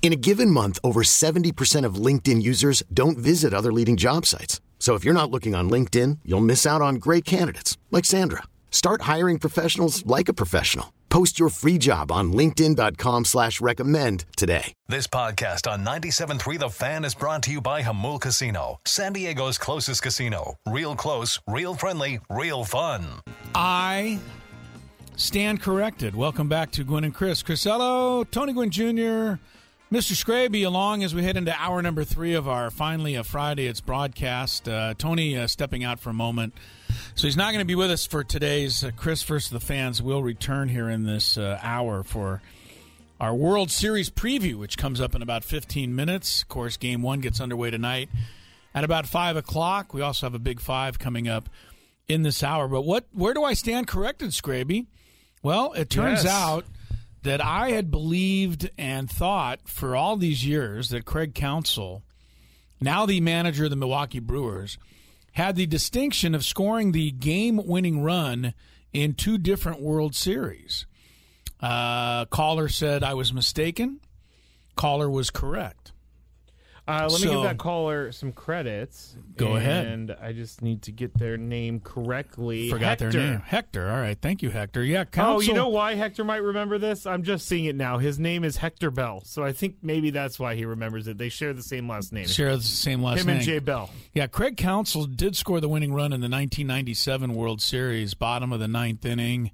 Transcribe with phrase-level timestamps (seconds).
[0.00, 4.62] In a given month, over 70% of LinkedIn users don't visit other leading job sites.
[4.78, 8.44] So if you're not looking on LinkedIn, you'll miss out on great candidates like Sandra.
[8.70, 10.94] Start hiring professionals like a professional.
[11.10, 14.72] Post your free job on linkedin.com slash recommend today.
[14.88, 19.58] This podcast on 97.3 The Fan is brought to you by Jamul Casino, San Diego's
[19.58, 20.54] closest casino.
[20.66, 23.04] Real close, real friendly, real fun.
[23.54, 24.20] I
[25.16, 26.14] stand corrected.
[26.14, 27.42] Welcome back to Gwynn and Chris.
[27.42, 29.40] Chrisello, Tony Gwynn Jr.,
[29.90, 30.12] Mr.
[30.12, 33.80] Scraby, along as we head into hour number three of our finally a Friday it's
[33.80, 34.68] broadcast.
[34.68, 36.52] Uh, Tony uh, stepping out for a moment.
[37.14, 40.02] So he's not going to be with us for today's uh, Chris versus the Fans.
[40.02, 42.42] will return here in this uh, hour for
[43.18, 46.42] our World Series preview, which comes up in about 15 minutes.
[46.42, 48.10] Of course, game one gets underway tonight
[48.74, 49.94] at about 5 o'clock.
[49.94, 51.48] We also have a big five coming up
[52.08, 52.68] in this hour.
[52.68, 53.06] But what?
[53.14, 54.84] where do I stand corrected, Scraby?
[55.42, 56.32] Well, it turns yes.
[56.34, 56.66] out
[57.22, 62.02] that I had believed and thought for all these years that Craig Counsell,
[62.80, 64.78] now the manager of the Milwaukee Brewers,
[65.32, 68.54] had the distinction of scoring the game winning run
[68.92, 70.86] in two different World Series.
[71.60, 74.00] Uh, caller said I was mistaken.
[74.76, 75.92] Caller was correct.
[76.88, 79.14] Uh, let So- me give that caller some credits.
[79.36, 79.86] Go ahead.
[79.86, 82.70] And I just need to get their name correctly.
[82.70, 83.10] Forgot Hector.
[83.12, 83.42] their name.
[83.44, 83.90] Hector.
[83.90, 84.18] All right.
[84.18, 84.82] Thank you, Hector.
[84.82, 85.04] Yeah.
[85.18, 87.04] Oh, you know why Hector might remember this?
[87.04, 87.98] I'm just seeing it now.
[87.98, 91.18] His name is Hector Bell, so I think maybe that's why he remembers it.
[91.18, 92.26] They share the same last name.
[92.26, 93.36] Share the same last Him name.
[93.36, 93.90] and Jay Bell.
[94.14, 98.60] Yeah, Craig Counsell did score the winning run in the 1997 World Series, bottom of
[98.60, 99.50] the ninth inning,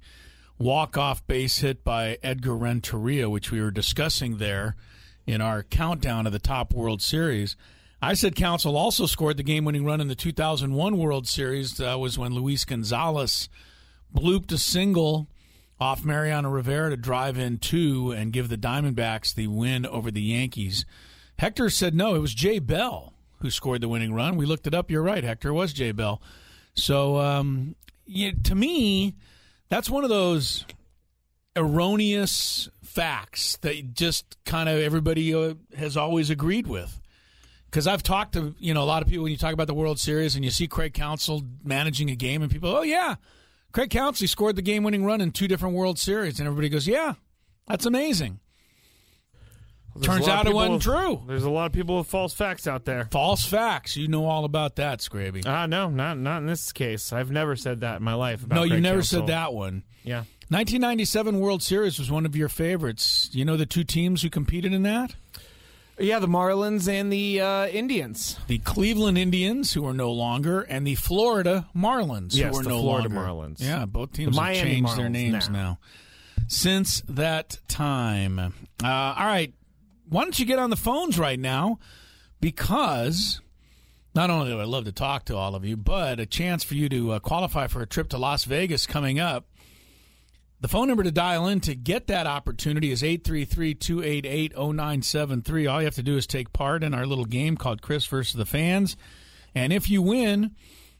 [0.57, 4.75] walk-off base hit by Edgar Renteria, which we were discussing there
[5.25, 7.55] in our countdown of the top World Series.
[8.01, 11.77] I said Counsell also scored the game-winning run in the 2001 World Series.
[11.77, 13.49] That was when Luis Gonzalez
[14.13, 15.27] blooped a single
[15.79, 20.21] off Mariano Rivera to drive in two and give the Diamondbacks the win over the
[20.21, 20.85] Yankees.
[21.39, 24.37] Hector said no, it was Jay Bell who scored the winning run.
[24.37, 24.89] We looked it up.
[24.89, 25.53] You're right, Hector.
[25.53, 26.21] Was Jay Bell.
[26.75, 27.75] So, um,
[28.05, 29.15] yeah, to me,
[29.69, 30.65] that's one of those
[31.55, 36.99] erroneous facts that just kind of everybody uh, has always agreed with.
[37.65, 39.73] Because I've talked to you know a lot of people when you talk about the
[39.73, 43.15] World Series and you see Craig Counsell managing a game and people, oh yeah,
[43.73, 47.15] Craig Counsell scored the game-winning run in two different World Series, and everybody goes, yeah,
[47.67, 48.39] that's amazing.
[49.97, 51.23] There's Turns out it wasn't with- true.
[51.25, 53.07] There's a lot of people with false facts out there.
[53.11, 53.95] False facts.
[53.95, 55.43] You know all about that, Scraby.
[55.45, 57.13] Ah, no, not not in this case.
[57.13, 58.43] I've never said that in my life.
[58.43, 59.21] About no, you never Counsell.
[59.21, 59.83] said that one.
[60.03, 60.25] Yeah.
[60.49, 63.29] 1997 World Series was one of your favorites.
[63.33, 65.15] You know the two teams who competed in that?
[65.97, 68.37] Yeah, the Marlins and the uh, Indians.
[68.47, 72.81] The Cleveland Indians, who are no longer, and the Florida Marlins, Yes, who are no
[72.81, 73.31] Florida longer.
[73.49, 73.61] Marlins.
[73.61, 75.53] Yeah, both teams The have Miami changed their names now.
[75.53, 75.79] now.
[76.47, 78.37] Since that time.
[78.39, 78.51] Uh,
[78.83, 79.53] all right,
[80.09, 81.79] why don't you get on the phones right now?
[82.41, 83.41] Because
[84.13, 86.75] not only do I love to talk to all of you, but a chance for
[86.75, 89.45] you to uh, qualify for a trip to Las Vegas coming up.
[90.65, 95.71] The phone number to dial in to get that opportunity is 833-288-0973.
[95.71, 98.33] All you have to do is take part in our little game called Chris versus
[98.33, 98.97] the Fans.
[99.53, 100.55] And if you win,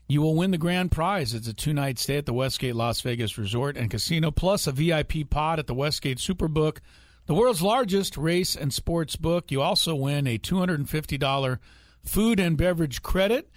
[0.06, 1.34] you will win the grand prize.
[1.34, 5.28] It's a two-night stay at the Westgate Las Vegas Resort and Casino, plus a VIP
[5.28, 6.78] pod at the Westgate Superbook,
[7.26, 9.50] the world's largest race and sports book.
[9.50, 11.58] You also win a $250
[12.04, 13.50] food and beverage credit.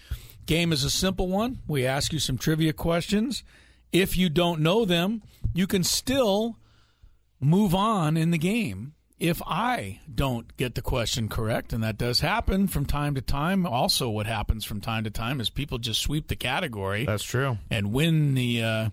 [0.48, 1.60] Game is a simple one.
[1.68, 3.44] We ask you some trivia questions.
[3.92, 6.58] If you don't know them, you can still
[7.40, 12.22] move on in the game if I don't get the question correct, and that does
[12.22, 13.66] happen from time to time.
[13.66, 17.58] Also, what happens from time to time is people just sweep the category That's true.
[17.70, 18.90] and win the uh,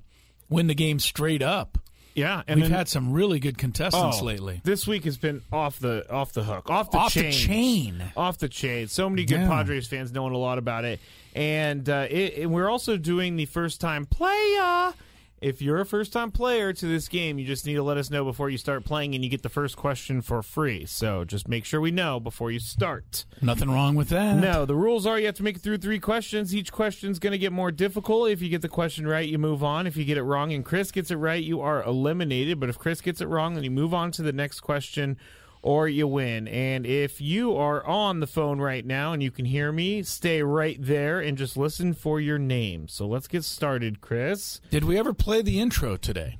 [0.49, 1.79] win the game straight up.
[2.17, 4.61] Yeah, and We've then- had some really good contestants Oh, lately.
[4.65, 8.03] This week has been off the off the hook, off the Off the chain, chain.
[8.17, 8.89] off the chain.
[8.89, 9.49] So many good Yeah.
[9.49, 10.99] Padres fans knowing a lot about it,
[11.35, 14.93] and uh, it, and we're also doing the first time playa
[15.41, 18.11] If you're a first time player to this game, you just need to let us
[18.11, 20.87] know before you start playing and you get the first question for free.
[20.87, 23.27] So just make sure we know before you start.
[23.43, 24.37] Nothing wrong with that.
[24.37, 26.55] No, the rules are you have to make it through three questions.
[26.55, 28.31] Each question's going to get more difficult.
[28.31, 29.87] If you get the question right, you move on.
[29.87, 32.59] If you get it wrong and Chris gets it right, you are eliminated.
[32.59, 35.19] But if Chris gets it wrong, then you move on to the next question
[35.67, 36.47] or you win.
[36.47, 40.41] And if you are on the phone right now and you can hear me, stay
[40.41, 42.87] right there and just listen for your name.
[42.87, 44.61] So let's get started, Chris.
[44.71, 46.39] Did we ever play the intro today?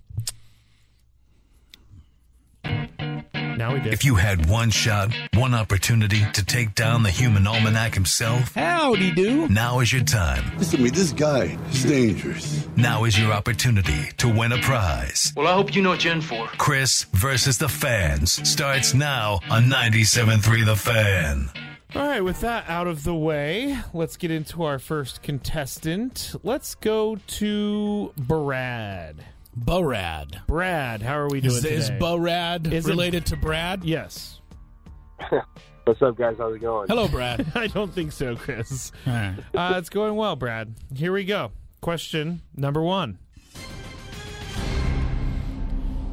[3.57, 3.95] Now we did.
[3.95, 9.13] If you had one shot, one opportunity to take down the human almanac himself, Howdy
[9.13, 9.49] do.
[9.49, 10.45] now is your time.
[10.59, 12.69] Listen to me, this guy is dangerous.
[12.77, 15.33] Now is your opportunity to win a prize.
[15.35, 16.47] Well, I hope you know what you're in for.
[16.59, 21.49] Chris versus the fans starts now on 97.3 The Fan.
[21.95, 26.35] All right, with that out of the way, let's get into our first contestant.
[26.43, 29.25] Let's go to Brad.
[29.59, 30.47] Barad.
[30.47, 31.75] Brad, how are we doing Is, today?
[31.77, 33.85] is Barad Is it- related to Brad?
[33.85, 34.41] yes.
[35.85, 36.35] What's up, guys?
[36.39, 36.89] How's it going?
[36.89, 37.47] Hello, Brad.
[37.55, 38.91] I don't think so, Chris.
[39.07, 39.37] All right.
[39.55, 40.75] Uh, it's going well, Brad.
[40.95, 41.53] Here we go.
[41.81, 43.19] Question number one.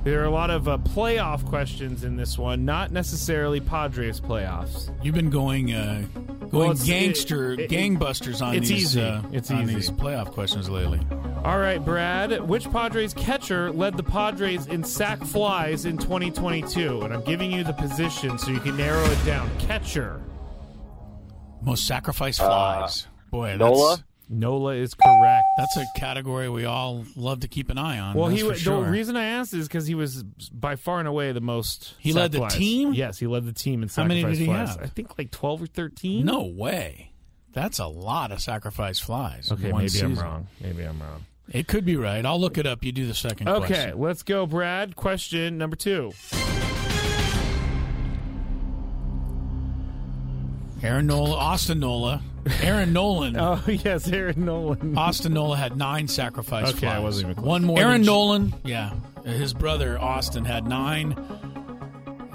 [0.03, 4.93] There are a lot of uh, playoff questions in this one, not necessarily Padres playoffs.
[5.03, 6.05] You've been going uh,
[6.39, 9.01] going Well, gangster it- it- gangbusters on it's these easy.
[9.01, 9.75] Uh, It's on easy.
[9.75, 10.99] these playoff questions lately.
[11.43, 12.47] All right, Brad.
[12.47, 17.01] Which Padres catcher led the Padres in sack flies in 2022?
[17.01, 19.49] And I'm giving you the position so you can narrow it down.
[19.59, 20.21] Catcher.
[21.61, 23.05] Most sacrifice flies.
[23.05, 24.03] Uh, Boy, that's Nola?
[24.29, 25.43] Nola is correct.
[25.57, 28.15] that's a category we all love to keep an eye on.
[28.15, 28.85] Well, he for sure.
[28.85, 31.95] the reason I asked is because he was by far and away the most.
[31.99, 32.55] He sack led the flies.
[32.55, 32.93] team?
[32.93, 34.69] Yes, he led the team in How many sacrifice did he flies.
[34.69, 34.81] have?
[34.81, 36.25] I think like twelve or thirteen.
[36.25, 37.11] no way.
[37.51, 39.51] That's a lot of sacrifice flies.
[39.51, 40.47] Okay, one maybe I'm wrong.
[40.61, 41.25] Maybe I'm wrong.
[41.51, 42.25] It could be right.
[42.25, 42.83] I'll look it up.
[42.83, 43.99] You do the second Okay, question.
[43.99, 44.95] let's go, Brad.
[44.95, 46.13] Question number two.
[50.81, 52.21] Aaron Nola, Austin Nola,
[52.61, 53.35] Aaron Nolan.
[53.39, 54.97] Oh yes, Aaron Nolan.
[54.97, 57.47] Austin Nola had nine sacrifice Okay, I wasn't even close.
[57.47, 57.79] One more.
[57.79, 58.93] Aaron Nolan, yeah.
[59.23, 61.13] His brother Austin had nine.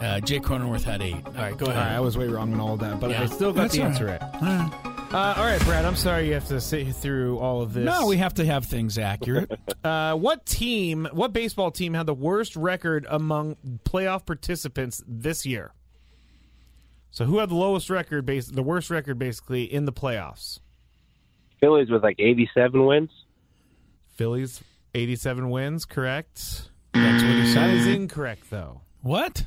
[0.01, 1.17] Uh, Jake Cronenworth had eight.
[1.27, 3.23] All right, go All right, I was way wrong on all of that, but Yeah.
[3.23, 4.23] I still got That's the answer right.
[4.41, 4.88] right.
[5.11, 5.31] All right.
[5.31, 5.85] Uh, all right, Brad.
[5.87, 7.85] I'm sorry you have to sit through all of this.
[7.85, 9.51] No, we have to have things accurate.
[9.85, 15.73] Uh, what team, what baseball team had the worst record among playoff participants this year?
[17.13, 20.59] So, who had the lowest record, base, the worst record, basically in the playoffs?
[21.61, 23.11] Phillies with like 87 wins.
[24.17, 24.61] Phillies,
[24.95, 26.71] 87 wins, correct?
[26.93, 28.83] That's what he That is incorrect, though.
[29.01, 29.47] What?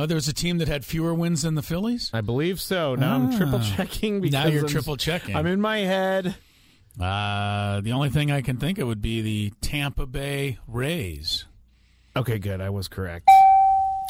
[0.00, 2.10] Oh, there was a team that had fewer wins than the Phillies.
[2.14, 2.94] I believe so.
[2.94, 3.74] Now I'm triple Ah.
[3.76, 5.36] checking because Now you're I'm- triple checking.
[5.36, 6.34] I'm in my head.
[6.98, 11.44] Uh, the only thing I can think of would be the Tampa Bay Rays.
[12.16, 12.60] Okay, good.
[12.60, 13.28] I was correct.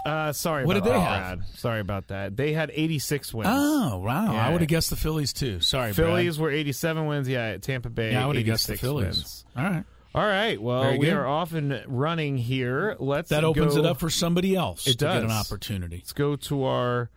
[0.07, 0.65] Uh, sorry.
[0.65, 1.39] What about did they that, have?
[1.41, 1.49] Brad.
[1.59, 2.37] Sorry about that.
[2.37, 3.51] They had 86 wins.
[3.53, 4.33] Oh, wow.
[4.33, 4.47] Yeah.
[4.47, 5.61] I would have guessed the Phillies too.
[5.61, 5.97] Sorry, Brad.
[5.97, 7.29] Phillies were 87 wins.
[7.29, 8.13] Yeah, Tampa Bay.
[8.13, 9.17] Yeah, I would have guessed the Phillies.
[9.17, 9.45] wins.
[9.57, 9.85] All right.
[10.15, 10.61] All right.
[10.61, 12.97] Well, we are off and running here.
[12.99, 15.97] Let's That opens go- it up for somebody else It to get an opportunity.
[15.99, 17.11] Let's go to our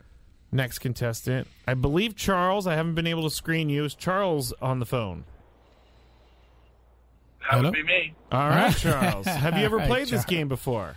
[0.52, 1.48] next contestant.
[1.68, 2.68] I believe Charles.
[2.68, 3.84] I haven't been able to screen you.
[3.86, 5.24] Is Charles on the phone?
[7.42, 7.64] That Hello?
[7.64, 8.14] would be me.
[8.32, 9.26] All right, Charles.
[9.26, 10.96] Have you ever All right, played this game before?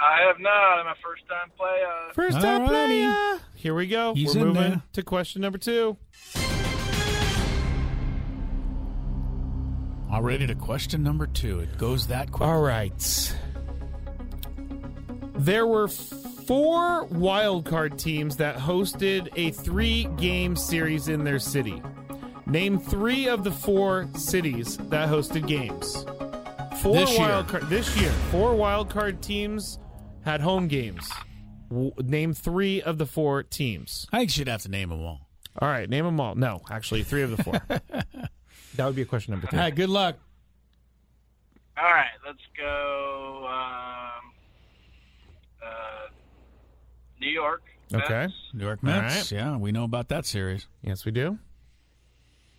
[0.00, 0.84] I have not.
[0.86, 1.78] My first time play.
[1.86, 3.02] Uh, First time All righty.
[3.02, 3.38] player.
[3.56, 4.14] Here we go.
[4.14, 4.82] He's We're in moving there.
[4.94, 5.98] to question number two.
[10.12, 11.60] All ready to question number two.
[11.60, 12.48] It goes that quick.
[12.48, 13.34] All right.
[15.34, 21.80] There were four wild card teams that hosted a three game series in their city.
[22.46, 26.04] Name three of the four cities that hosted games.
[26.82, 27.44] Four This year.
[27.46, 28.10] card this year.
[28.32, 29.78] Four wild card teams
[30.24, 31.08] had home games.
[31.70, 34.06] W- name three of the four teams.
[34.12, 35.28] I think you'd have to name them all.
[35.58, 36.34] All right, name them all.
[36.34, 37.60] No, actually, three of the four.
[38.76, 39.58] that would be a question number All three.
[39.60, 40.16] right, good luck.
[41.76, 43.46] all right, let's go.
[43.46, 44.32] Um,
[45.64, 46.08] uh,
[47.20, 47.62] New York.
[47.92, 48.28] Okay.
[48.54, 49.32] New York Mets.
[49.32, 49.32] right.
[49.32, 50.66] Yeah, we know about that series.
[50.82, 51.26] Yes, we do.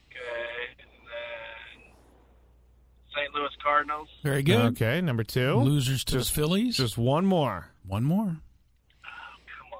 [0.09, 1.93] Okay, and then
[3.15, 3.33] St.
[3.33, 4.09] Louis Cardinals.
[4.23, 4.59] Very good.
[4.73, 5.55] Okay, number two.
[5.55, 6.75] Losers to the Phillies.
[6.77, 7.69] Just one more.
[7.87, 8.25] One more.
[8.25, 9.79] Come on,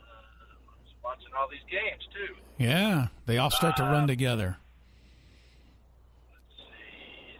[0.00, 2.34] uh, I was watching all these games too.
[2.58, 4.56] Yeah, they all start to run together.
[6.32, 7.36] Let's see.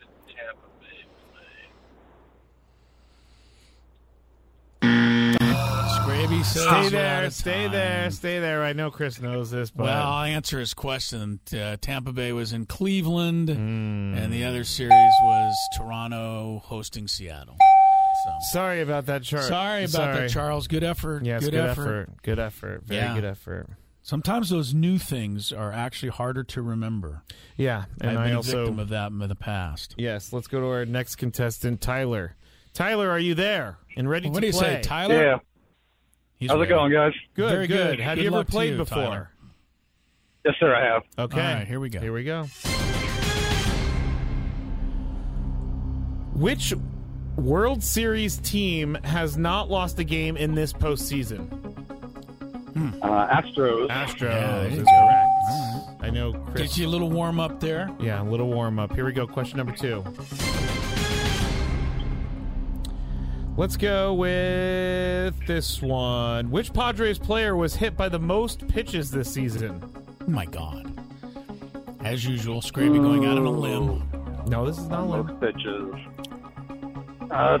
[0.00, 1.06] Who did Tampa Bay
[6.42, 6.62] play?
[6.62, 7.72] Scraby Stay you there, stay time.
[7.72, 8.62] there, stay there.
[8.64, 11.40] I know Chris knows this, but Well, I'll answer his question.
[11.52, 14.14] Uh, Tampa Bay was in Cleveland, Hmm.
[14.18, 14.92] and the other series
[15.22, 17.56] was Toronto hosting Seattle.
[18.24, 18.30] So.
[18.52, 19.48] sorry about that, Charles.
[19.48, 20.66] Sorry about that, Charles.
[20.68, 21.24] Good effort.
[21.24, 21.80] Yes, good, good, effort.
[22.08, 22.22] effort.
[22.22, 22.82] Good effort.
[22.84, 23.14] Very Yeah.
[23.14, 23.70] good effort.
[24.02, 27.22] Sometimes those new things are actually harder to remember.
[27.56, 29.94] Yeah, and I've I been also a victim of that in the past.
[29.96, 30.32] yes.
[30.32, 32.34] Let's go to our next contestant, Tyler.
[32.74, 34.76] Tyler, are you there and ready what to do you play?
[34.76, 35.22] say, Tyler?
[35.24, 35.38] Yeah.
[36.40, 37.12] He's How's it going, guys?
[37.34, 37.98] Good, Very good.
[37.98, 38.00] good.
[38.00, 38.96] Have Good you ever played you, before?
[39.02, 39.30] Tyler.
[40.44, 41.02] Yes, sir, I have.
[41.18, 41.38] Okay.
[41.38, 42.00] All right, here we go.
[42.00, 42.44] Here we go.
[46.34, 46.72] Which
[47.36, 51.46] World Series team has not lost a game in this postseason?
[53.02, 53.88] Uh, Astros.
[53.88, 54.84] Astros Yeah, is go.
[54.84, 56.02] correct.
[56.02, 56.68] I know Chris.
[56.68, 57.90] Get you a little warm up there.
[58.00, 58.94] Yeah, a little warm up.
[58.94, 59.26] Here we go.
[59.26, 60.02] Question number two.
[63.56, 66.50] Let's go with this one.
[66.50, 69.82] Which Padres player was hit by the most pitches this season?
[70.22, 70.86] Oh my God.
[72.02, 74.10] As usual, Scraby going out on a limb.
[74.46, 75.26] No, this is not Lynn.
[75.26, 75.94] Most pitches.
[77.30, 77.58] Uh,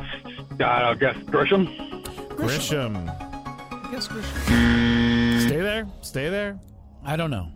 [0.56, 1.68] God, I'll guess Grisham.
[2.30, 3.92] Grisham.
[3.92, 5.40] guess Grisham.
[5.46, 5.86] Stay there.
[6.00, 6.58] Stay there.
[7.04, 7.52] I don't know.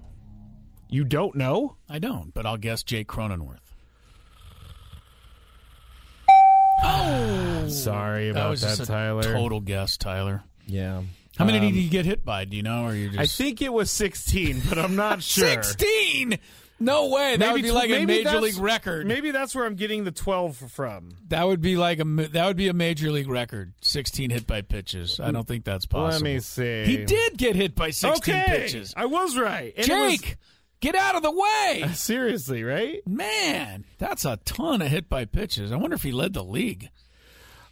[0.91, 1.77] You don't know?
[1.89, 3.64] I don't, but I'll guess Jake Cronenworth.
[7.85, 9.23] Sorry That about was that, just a Tyler.
[9.23, 10.43] total guess, Tyler.
[10.67, 11.03] Yeah.
[11.37, 12.45] How many Um, did you get hit by?
[12.45, 15.47] Do you know, or you just I think it was 16, but I'm not sure.
[15.49, 16.39] sixteen?
[16.81, 17.37] No way.
[17.37, 19.07] That would be tw- like a maybe major that's- league record.
[19.07, 21.17] Maybe that's where I'm getting the 12 from.
[21.29, 23.75] That would be like a ma- that would be a major league record.
[23.81, 25.19] Sixteen hit by pitches.
[25.21, 26.13] I don't think that's possible.
[26.13, 26.85] Let me see.
[26.85, 28.45] He did get hit by sixteen okay.
[28.63, 28.93] pitches.
[28.97, 29.73] I was right.
[29.77, 30.37] And it was- Jake,
[30.81, 33.01] get out of the way, seriously, right?
[33.07, 33.85] man.
[33.99, 35.73] That's a ton of hit by pitches.
[35.73, 36.91] I wonder if he led the league.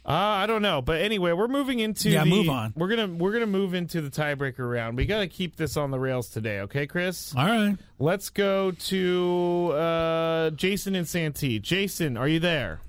[0.05, 2.73] Uh, I don't know, but anyway, we're moving into Yeah, the, move on.
[2.75, 4.97] We're gonna we're gonna move into the tiebreaker round.
[4.97, 7.33] We got to keep this on the rails today, okay, Chris?
[7.35, 7.77] All right.
[7.99, 11.59] Let's go to uh, Jason and Santee.
[11.59, 12.81] Jason, are you there?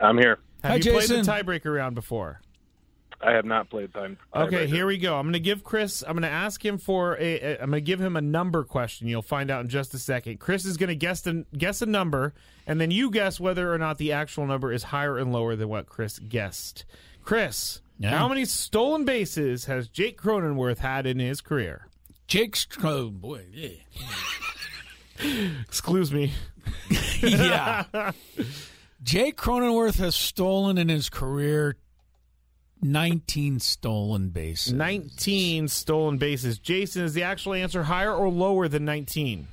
[0.00, 0.38] I'm here.
[0.62, 1.22] Have Hi, you Jason.
[1.22, 2.40] played the tiebreaker round before?
[3.22, 4.18] I have not played time.
[4.34, 5.16] Okay, here we go.
[5.16, 6.02] I'm going to give Chris.
[6.04, 7.40] I'm going to ask him for a.
[7.40, 9.06] a I'm going to give him a number question.
[9.06, 10.40] You'll find out in just a second.
[10.40, 12.34] Chris is going to guess the, guess a number,
[12.66, 15.68] and then you guess whether or not the actual number is higher and lower than
[15.68, 16.84] what Chris guessed.
[17.22, 18.10] Chris, Yeah.
[18.10, 21.86] how many stolen bases has Jake Cronenworth had in his career?
[22.26, 23.70] Jake's oh boy, yeah.
[25.62, 26.32] Excuse me.
[27.20, 27.84] yeah.
[29.02, 31.76] Jake Cronenworth has stolen in his career
[32.82, 34.72] 19 stolen bases.
[34.72, 36.58] 19 stolen bases.
[36.58, 39.46] Jason, is the actual answer higher or lower than 19?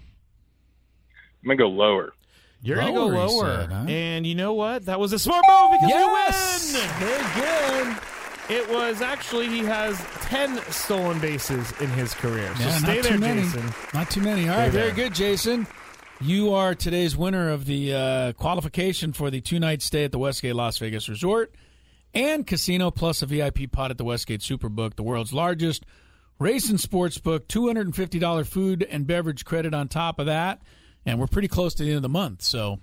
[1.44, 2.14] I'm gonna go lower.
[2.62, 3.86] You're going to go Lower, said, huh?
[3.88, 4.84] And you know what?
[4.88, 6.74] That was a smart move because Yes!
[6.74, 7.10] you win.
[7.10, 7.98] Very good.
[8.50, 12.54] It was actually he has 10 stolen bases in his career.
[12.58, 13.42] So Yeah, stay not there, too many.
[13.44, 13.74] Jason.
[13.94, 14.50] Not too many.
[14.50, 15.06] All right, Stay very there.
[15.06, 15.68] good, Jason.
[16.20, 20.20] You are today's winner of the uh, qualification for the two night stay at the
[20.20, 21.56] Westgate Las Vegas Resort
[22.14, 25.86] and Casino, plus a VIP pot at the Westgate Superbook, the world's largest
[26.40, 27.48] race and sports book.
[27.48, 30.62] $250 food and beverage credit on top of that.
[31.06, 32.80] And we're pretty close to the end of the month, so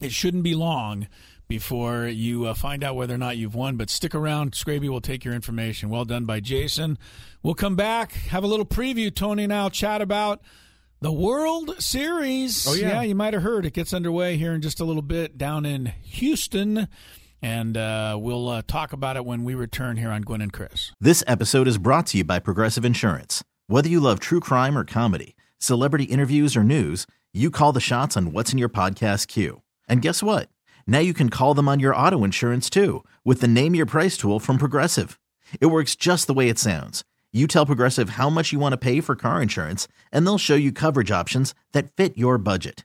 [0.00, 1.08] it shouldn't be long
[1.46, 3.76] before you uh, find out whether or not you've won.
[3.76, 4.52] But stick around.
[4.52, 5.88] Scraby will take your information.
[5.88, 6.98] Well done by Jason.
[7.42, 9.14] We'll come back, have a little preview.
[9.14, 10.42] Tony and I'll chat about
[11.00, 12.66] the World Series.
[12.66, 13.02] Oh, yeah.
[13.02, 15.86] you might have heard it gets underway here in just a little bit down in
[15.86, 16.88] Houston.
[17.42, 20.92] And uh, we'll uh, talk about it when we return here on Gwynn and Chris.
[21.00, 23.44] This episode is brought to you by Progressive Insurance.
[23.66, 28.16] Whether you love true crime or comedy, celebrity interviews or news, you call the shots
[28.16, 29.62] on what's in your podcast queue.
[29.88, 30.48] And guess what?
[30.86, 34.16] Now you can call them on your auto insurance too with the Name Your Price
[34.16, 35.20] tool from Progressive.
[35.60, 37.04] It works just the way it sounds.
[37.30, 40.54] You tell Progressive how much you want to pay for car insurance, and they'll show
[40.54, 42.84] you coverage options that fit your budget.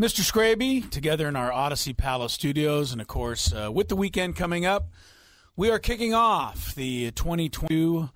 [0.00, 0.22] Mr.
[0.22, 2.90] Scraby, together in our Audacy Palace studios.
[2.90, 4.88] And of course, uh, with the weekend coming up,
[5.56, 8.08] we are kicking off the 2022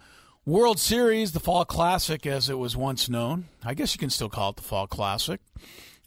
[0.47, 3.49] World Series, the Fall Classic, as it was once known.
[3.63, 5.43] I guess you can still call it the Fall Classic.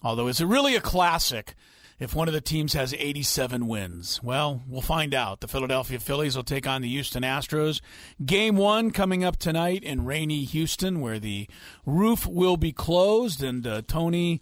[0.01, 1.53] Although, is it really a classic
[1.99, 4.19] if one of the teams has 87 wins?
[4.23, 5.41] Well, we'll find out.
[5.41, 7.81] The Philadelphia Phillies will take on the Houston Astros.
[8.25, 11.47] Game one coming up tonight in rainy Houston, where the
[11.85, 13.43] roof will be closed.
[13.43, 14.41] And uh, Tony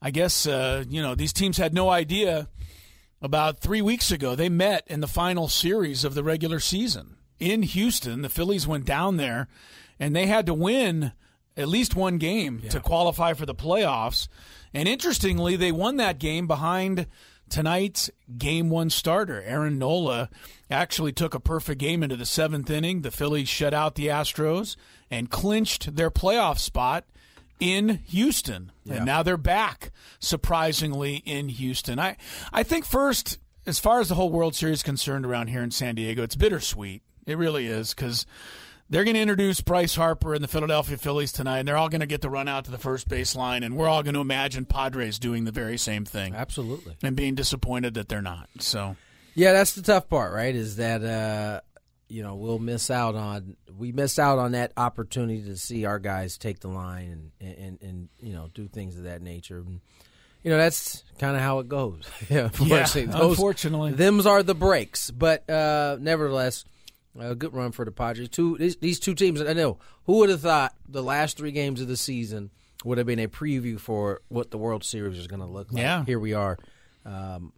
[0.00, 2.48] I guess, uh, you know, these teams had no idea
[3.22, 4.34] about three weeks ago.
[4.34, 8.22] They met in the final series of the regular season in Houston.
[8.22, 9.48] The Phillies went down there
[9.98, 11.12] and they had to win
[11.56, 12.70] at least one game yeah.
[12.70, 14.28] to qualify for the playoffs.
[14.74, 17.06] And interestingly, they won that game behind
[17.48, 19.42] tonight's game one starter.
[19.42, 20.28] Aaron Nola
[20.70, 23.02] actually took a perfect game into the seventh inning.
[23.02, 24.76] The Phillies shut out the Astros
[25.10, 27.04] and clinched their playoff spot
[27.60, 28.72] in Houston.
[28.84, 28.96] Yeah.
[28.96, 31.98] And now they're back, surprisingly, in Houston.
[31.98, 32.16] I,
[32.52, 35.70] I think first, as far as the whole World Series is concerned around here in
[35.70, 37.02] San Diego, it's bittersweet.
[37.26, 38.26] It really is because
[38.88, 42.00] they're going to introduce Bryce Harper and the Philadelphia Phillies tonight, and they're all going
[42.00, 44.64] to get to run out to the first baseline, and we're all going to imagine
[44.64, 46.34] Padres doing the very same thing.
[46.34, 46.96] Absolutely.
[47.02, 48.48] And being disappointed that they're not.
[48.60, 48.96] So.
[49.34, 50.54] Yeah, that's the tough part, right?
[50.54, 51.60] Is that uh,
[52.08, 55.98] you know we'll miss out on we miss out on that opportunity to see our
[55.98, 59.58] guys take the line and and, and you know do things of that nature.
[59.58, 59.80] And,
[60.42, 62.08] you know that's kind of how it goes.
[62.28, 65.10] yeah, unfortunately, yeah, Those, unfortunately, them's are the breaks.
[65.10, 66.64] But uh, nevertheless,
[67.18, 68.28] a good run for the Padres.
[68.28, 69.40] Two these, these two teams.
[69.40, 72.50] I know who would have thought the last three games of the season
[72.84, 75.82] would have been a preview for what the World Series is going to look like.
[75.82, 76.56] Yeah, here we are.
[77.04, 77.52] Um,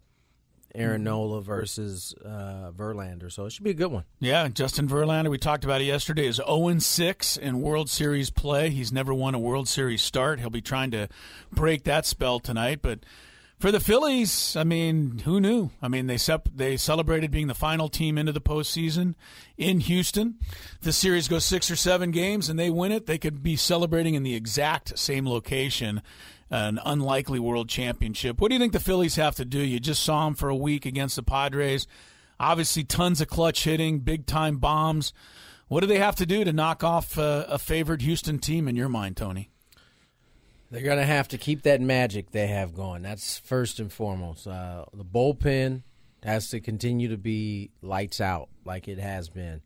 [0.74, 3.32] Aaron Nola versus uh, Verlander.
[3.32, 4.04] So it should be a good one.
[4.20, 8.70] Yeah, Justin Verlander, we talked about it yesterday, is 0 6 in World Series play.
[8.70, 10.40] He's never won a World Series start.
[10.40, 11.08] He'll be trying to
[11.50, 12.80] break that spell tonight.
[12.82, 13.00] But
[13.58, 15.70] for the Phillies, I mean, who knew?
[15.82, 19.14] I mean, they sep- they celebrated being the final team into the postseason
[19.56, 20.36] in Houston.
[20.82, 23.06] The series goes six or seven games and they win it.
[23.06, 26.02] They could be celebrating in the exact same location
[26.50, 28.40] an unlikely world championship.
[28.40, 29.58] What do you think the Phillies have to do?
[29.58, 31.86] You just saw them for a week against the Padres.
[32.40, 35.12] Obviously, tons of clutch hitting, big time bombs.
[35.68, 38.76] What do they have to do to knock off uh, a favored Houston team in
[38.76, 39.50] your mind, Tony?
[40.70, 43.02] They're going to have to keep that magic they have going.
[43.02, 44.46] That's first and foremost.
[44.46, 45.82] Uh, the bullpen
[46.22, 49.62] has to continue to be lights out like it has been.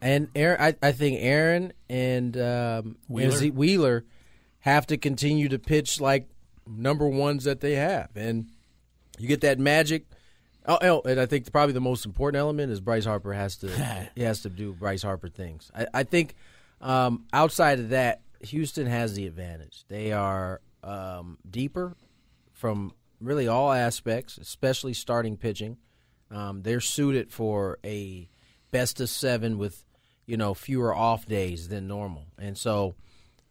[0.00, 3.46] And Aaron, I, I think Aaron and um, Wheeler.
[3.48, 4.04] Wheeler
[4.62, 6.28] have to continue to pitch like
[6.66, 8.46] number ones that they have, and
[9.18, 10.06] you get that magic.
[10.66, 14.10] Oh, oh and I think probably the most important element is Bryce Harper has to
[14.14, 15.70] he has to do Bryce Harper things.
[15.74, 16.34] I, I think
[16.80, 19.84] um, outside of that, Houston has the advantage.
[19.88, 21.96] They are um, deeper
[22.52, 25.76] from really all aspects, especially starting pitching.
[26.30, 28.28] Um, they're suited for a
[28.70, 29.84] best of seven with
[30.26, 32.94] you know fewer off days than normal, and so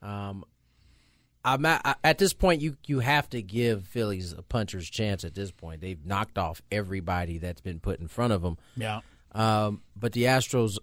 [0.02, 0.46] um,
[1.44, 2.62] I'm at, at, this point.
[2.62, 5.24] You you have to give Phillies a puncher's chance.
[5.24, 8.58] At this point, they've knocked off everybody that's been put in front of them.
[8.76, 9.02] Yeah.
[9.32, 10.78] Um, but the Astros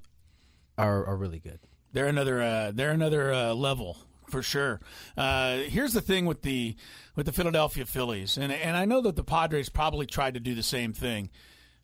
[0.77, 1.61] are are really good.
[1.93, 4.81] They're another uh, they're another uh, level for sure.
[5.17, 6.77] Uh, here's the thing with the
[7.17, 10.55] with the Philadelphia Phillies, and and I know that the Padres probably tried to do
[10.55, 11.31] the same thing,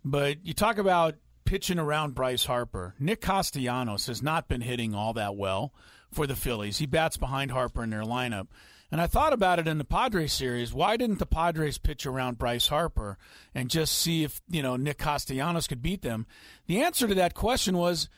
[0.04, 2.94] but you talk about pitching around Bryce Harper.
[2.98, 5.72] Nick Castellanos has not been hitting all that well
[6.14, 6.78] for the Phillies.
[6.78, 8.48] He bats behind Harper in their lineup.
[8.90, 10.72] And I thought about it in the Padres series.
[10.72, 13.18] Why didn't the Padres pitch around Bryce Harper
[13.54, 16.26] and just see if, you know, Nick Castellanos could beat them?
[16.66, 18.08] The answer to that question was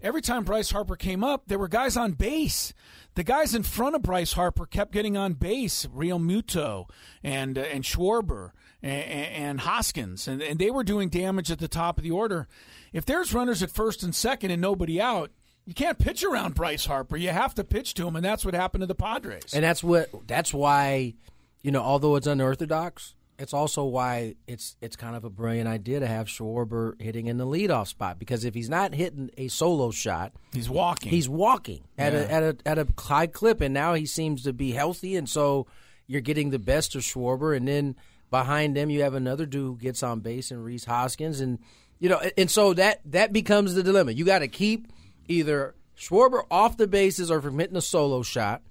[0.00, 2.72] every time Bryce Harper came up, there were guys on base.
[3.14, 6.86] The guys in front of Bryce Harper kept getting on base, Realmuto
[7.22, 11.68] and uh, and Schwarber and, and Hoskins, and, and they were doing damage at the
[11.68, 12.48] top of the order.
[12.90, 15.30] If there's runners at first and second and nobody out,
[15.66, 17.16] you can't pitch around Bryce Harper.
[17.16, 19.52] You have to pitch to him, and that's what happened to the Padres.
[19.54, 21.14] And that's what that's why,
[21.62, 26.00] you know, although it's unorthodox, It's also why it's it's kind of a brilliant idea
[26.00, 29.90] to have Schwarber hitting in the leadoff spot because if he's not hitting a solo
[29.90, 31.10] shot, he's walking.
[31.10, 32.18] He's walking at Yeah.
[32.20, 35.28] a at a at a high clip, and now he seems to be healthy, and
[35.28, 35.66] so
[36.06, 37.96] you're getting the best of Schwarber, and then
[38.30, 41.58] behind them you have another dude who gets on base and Rhys Hoskins, and
[41.98, 44.12] you know, and so that that becomes the dilemma.
[44.12, 44.88] You got to keep
[45.28, 48.62] either Schwarber off the bases or from hitting a solo shot,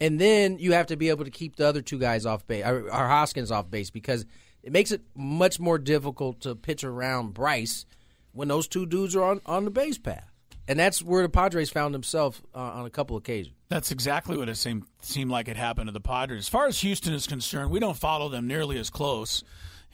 [0.00, 2.64] and then you have to be able to keep the other two guys off base
[2.64, 4.24] or, or Hoskins off base because
[4.62, 7.86] it makes it much more difficult to pitch around Bryce
[8.32, 10.30] when those two dudes are on, on the base path.
[10.66, 13.54] And that's where the Padres found themselves uh, on a couple occasions.
[13.68, 16.44] That's exactly what it seemed seemed like it happened to the Padres.
[16.44, 19.44] As far as Houston is concerned, we don't follow them nearly as close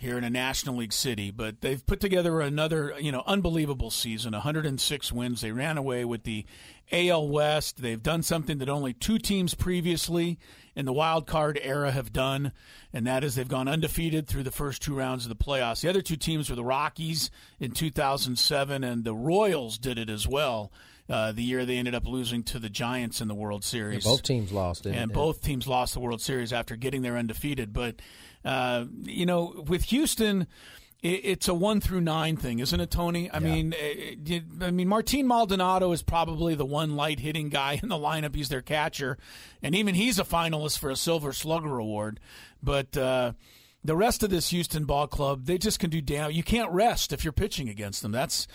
[0.00, 4.32] here in a National League city, but they've put together another, you know, unbelievable season,
[4.32, 5.42] 106 wins.
[5.42, 6.46] They ran away with the
[6.90, 7.82] AL West.
[7.82, 10.38] They've done something that only two teams previously
[10.74, 12.52] in the wild card era have done,
[12.94, 15.82] and that is they've gone undefeated through the first two rounds of the playoffs.
[15.82, 20.26] The other two teams were the Rockies in 2007 and the Royals did it as
[20.26, 20.72] well.
[21.10, 24.04] Uh, the year they ended up losing to the Giants in the World Series.
[24.04, 27.72] both teams lost, didn't and both teams lost the World Series after getting there undefeated.
[27.72, 27.96] But
[28.44, 30.46] uh, you know, with Houston,
[31.02, 33.30] it, it's a one through nine thing, isn't it, Tony?
[33.32, 37.80] I mean, eh, eh, I mean, Martin Maldonado is probably the one light hitting guy
[37.82, 38.34] in the lineup.
[38.34, 39.18] He's their catcher,
[39.62, 42.20] and even he's a finalist for a Silver Slugger award.
[42.62, 43.32] But uh,
[43.84, 46.30] the rest of this Houston ball club, they just can do damn.
[46.30, 48.12] You can't rest if you're pitching against them.
[48.12, 48.46] That's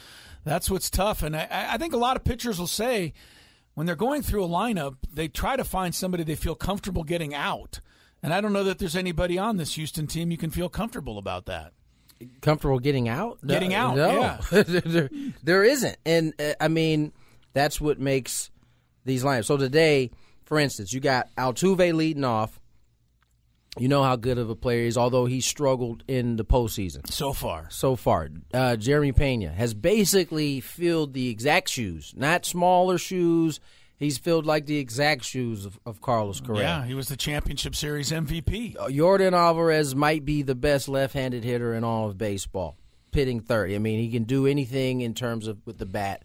[0.44, 3.14] that's what's tough, and I, I think a lot of pitchers will say
[3.74, 7.34] when they're going through a lineup, they try to find somebody they feel comfortable getting
[7.34, 7.80] out.
[8.24, 11.18] And I don't know that there's anybody on this Houston team you can feel comfortable
[11.18, 11.74] about that.
[12.42, 13.40] Comfortable getting out?
[13.44, 14.20] No- Getting out, No.
[14.20, 14.40] yeah.
[14.64, 15.10] there,
[15.44, 15.98] there isn't.
[16.06, 17.12] And, uh, I mean,
[17.54, 18.50] that's what makes
[19.04, 19.46] these lineups.
[19.46, 20.12] So today,
[20.46, 22.60] for instance, you got Altuve leading off.
[23.78, 27.12] You know how good of a player he is, although he struggled in the postseason.
[27.12, 27.68] So far.
[27.70, 28.30] So far.
[28.54, 33.60] Uh, Jeremy Pena has basically filled the exact shoes, not smaller shoes.
[33.98, 36.62] He's filled like the exact shoes of, of Carlos Correa.
[36.62, 38.76] Yeah, he was the championship series MVP.
[38.78, 42.76] Uh, Yordan Alvarez might be the best left-handed hitter in all of baseball,
[43.12, 43.76] pitting 30.
[43.76, 46.24] I mean, he can do anything in terms of with the bat.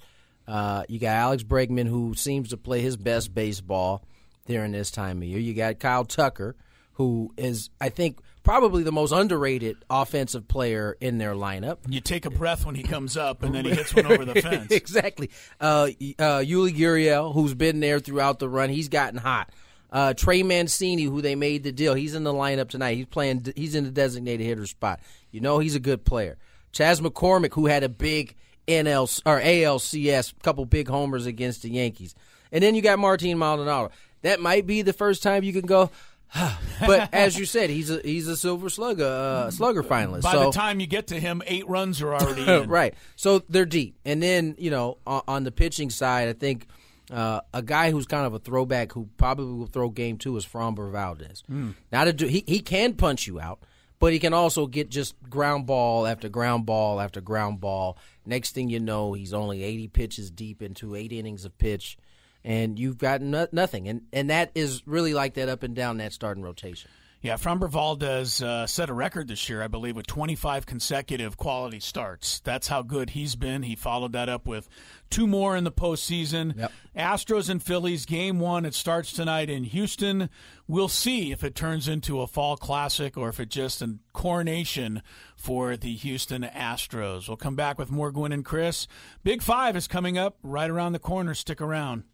[0.49, 4.03] Uh, you got Alex Bregman, who seems to play his best baseball
[4.47, 5.39] during this time of year.
[5.39, 6.57] You got Kyle Tucker,
[6.95, 11.79] who is, I think, probably the most underrated offensive player in their lineup.
[11.89, 14.41] You take a breath when he comes up, and then he hits one over the
[14.43, 14.71] fence.
[14.73, 15.31] exactly.
[15.61, 19.51] Uh, uh, Yuli Gurriel, who's been there throughout the run, he's gotten hot.
[19.93, 22.95] Uh, Trey Mancini, who they made the deal, he's in the lineup tonight.
[22.95, 23.45] He's playing.
[23.57, 25.01] He's in the designated hitter spot.
[25.33, 26.39] You know he's a good player.
[26.73, 28.37] Chas McCormick, who had a big
[28.69, 32.15] NL or ALCS, couple big homers against the Yankees,
[32.53, 33.91] and then you got Martin Maldonado.
[34.23, 35.91] That might be the first time you can go.
[36.87, 40.23] but as you said, he's a he's a silver slugger uh, slugger finalist.
[40.23, 42.69] By so, the time you get to him, eight runs are already in.
[42.69, 42.95] right.
[43.17, 43.97] So they're deep.
[44.05, 46.67] And then, you know, on, on the pitching side, I think
[47.11, 50.47] uh, a guy who's kind of a throwback who probably will throw game two is
[50.47, 51.43] Framber Valdez.
[51.47, 51.71] Hmm.
[51.91, 53.61] Not a, du- he, he can punch you out,
[53.99, 57.99] but he can also get just ground ball after ground ball after ground ball.
[58.25, 61.99] Next thing you know, he's only 80 pitches deep into eight innings of pitch,
[62.45, 63.89] and you've got no, nothing.
[63.89, 66.91] And, and that is really like that up and down that starting rotation.
[67.23, 71.79] Yeah, Framber Valdez uh, set a record this year, I believe, with 25 consecutive quality
[71.79, 72.41] starts.
[72.41, 73.63] That's how good he's been.
[73.63, 74.71] He followed that up with
[75.11, 76.57] two more in the postseason.
[76.57, 76.73] Yep.
[76.97, 78.65] Astros and Phillies, game one.
[78.65, 80.31] It starts tonight in Houston.
[80.67, 85.03] We'll see if it turns into a fall classic or if it's just a coronation
[85.37, 87.29] for the Houston Astros.
[87.29, 88.87] We'll come back with more Gwynn and Chris.
[89.23, 91.35] Big Five is coming up right around the corner.
[91.35, 92.05] Stick around.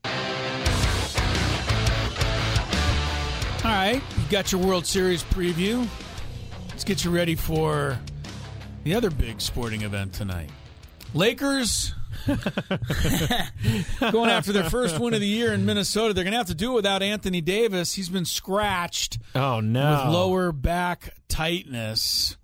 [3.67, 5.89] All right, you got your World Series preview.
[6.69, 7.99] Let's get you ready for
[8.85, 10.51] the other big sporting event tonight.
[11.15, 11.93] Lakers
[14.13, 16.15] going after their first win of the year in Minnesota.
[16.15, 17.93] They're going to have to do it without Anthony Davis.
[17.93, 20.05] He's been scratched Oh no!
[20.05, 22.37] with lower back tightness.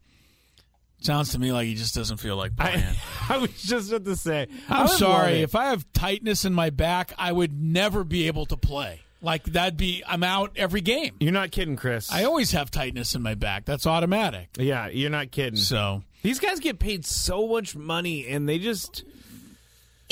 [1.02, 2.82] Sounds to me like he just doesn't feel like playing.
[2.82, 2.96] I,
[3.34, 4.48] I was just about to say.
[4.68, 5.42] I'm sorry.
[5.42, 9.02] If I have tightness in my back, I would never be able to play.
[9.22, 11.14] Like that'd be I'm out every game.
[11.20, 12.10] You're not kidding, Chris.
[12.12, 13.64] I always have tightness in my back.
[13.64, 14.48] That's automatic.
[14.58, 15.56] yeah, you're not kidding.
[15.56, 19.04] So These guys get paid so much money, and they just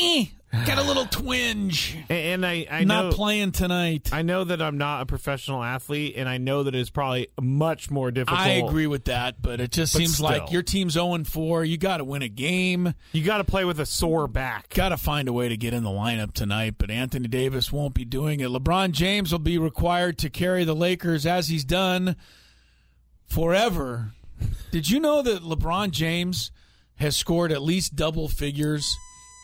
[0.01, 0.25] eh,
[0.67, 1.97] got a little twinge.
[2.09, 4.11] and I I Not know playing tonight.
[4.13, 7.91] I know that I'm not a professional athlete, and I know that it's probably much
[7.91, 8.41] more difficult.
[8.41, 11.65] I agree with that, but it just But seems like your team's 0 4.
[11.65, 12.95] You got to win a game.
[13.13, 14.71] You got to play with a sore back.
[14.71, 17.95] Got to find a way to get in the lineup tonight, but Anthony Davis won't
[17.95, 18.49] be doing it.
[18.49, 22.17] LeBron James will be required to carry the Lakers as he's done
[23.27, 24.13] forever
[24.73, 26.51] Did you know that LeBron James
[26.97, 28.97] has scored at least double figures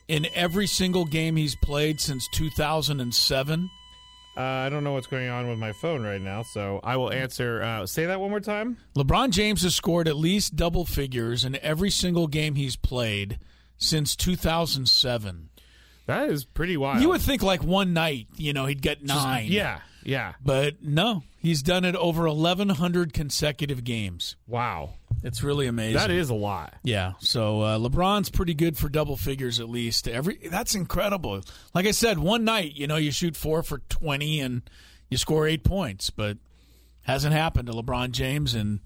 [0.08, 3.70] in every single game he's played since 2007?
[4.36, 7.10] Uh, I don't know what's going on with my phone right now, so I will
[7.10, 7.62] answer.
[7.62, 8.76] Uh, say that one more time.
[8.94, 13.38] LeBron James has scored at least double figures in every single game he's played
[13.78, 15.48] since 2007.
[16.06, 17.00] That is pretty wild.
[17.00, 19.46] You would think like one night, you know, he'd get nine.
[19.48, 20.34] yeah, yeah.
[20.42, 24.36] But no, he's done it over 1,100 consecutive games.
[24.46, 24.94] Wow.
[25.22, 25.96] It's really amazing.
[25.96, 26.74] That is a lot.
[26.84, 27.14] Yeah.
[27.18, 30.06] So uh, LeBron's pretty good for double figures at least.
[30.06, 31.42] Every that's incredible.
[31.74, 34.62] Like I said, one night, you know, you shoot four for 20 and
[35.10, 36.38] you score eight points, but
[37.02, 38.80] hasn't happened to LeBron James in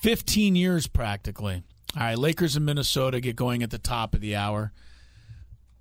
[0.00, 1.62] 15 years practically.
[1.96, 4.72] All right, Lakers and Minnesota get going at the top of the hour.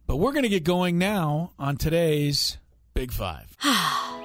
[0.07, 2.57] But we're going to get going now on today's
[2.93, 3.57] Big Five.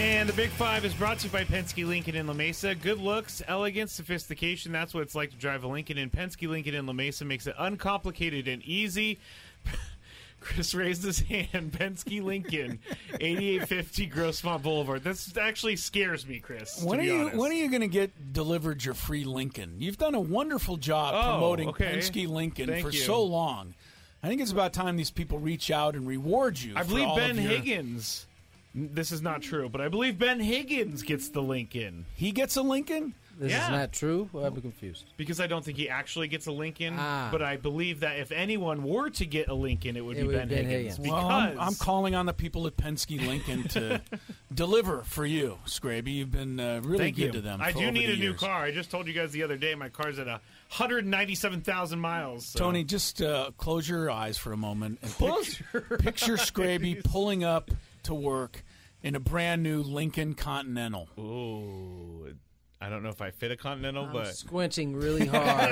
[0.00, 2.74] And the Big Five is brought to you by Penske Lincoln in La Mesa.
[2.74, 4.72] Good looks, elegance, sophistication.
[4.72, 5.98] That's what it's like to drive a Lincoln.
[5.98, 9.18] And Penske Lincoln in La Mesa makes it uncomplicated and easy.
[10.40, 11.72] Chris raised his hand.
[11.78, 12.78] Penske Lincoln,
[13.20, 15.04] 8850 Grossmont Boulevard.
[15.04, 16.82] This actually scares me, Chris.
[16.82, 17.36] When are you honest.
[17.36, 19.74] when are you going to get delivered your free Lincoln?
[19.78, 21.96] You've done a wonderful job Oh, promoting okay.
[21.98, 23.00] Penske Lincoln Thank for you.
[23.00, 23.74] so long.
[24.22, 26.72] I think it's about time these people reach out and reward you.
[26.74, 28.26] I believe Ben Higgins.
[28.74, 32.06] This is not true, but I believe Ben Higgins gets the Lincoln.
[32.14, 33.14] He gets a Lincoln?
[33.36, 33.64] This yeah.
[33.64, 34.28] is not true.
[34.32, 35.06] Well, I'm confused.
[35.16, 37.30] Because I don't think he actually gets a Lincoln, Ah.
[37.32, 40.26] but I believe that if anyone were to get a Lincoln, it would It be
[40.26, 40.96] would Ben, be Ben Higgins.
[40.98, 41.10] Higgins.
[41.10, 44.02] Well, Because I'm, I'm calling on the people at Penske Lincoln to
[44.54, 46.08] deliver for you, Scraby.
[46.16, 47.32] You've been uh, really Thank good you.
[47.32, 47.62] to them.
[47.62, 48.40] I for do over need the a new years.
[48.40, 48.62] car.
[48.62, 50.40] I just told you guys the other day my car's at a
[50.76, 52.44] 197,000 miles.
[52.46, 57.02] so- Tony, just uh, close your eyes for a moment and Close picture, picture Scraby
[57.04, 57.70] pulling up
[58.04, 58.64] to work
[59.02, 61.08] in a brand new Lincoln Continental.
[61.18, 62.34] Ooh,
[62.82, 65.68] I don't know if I fit a Continental, I'm but squinting really hard,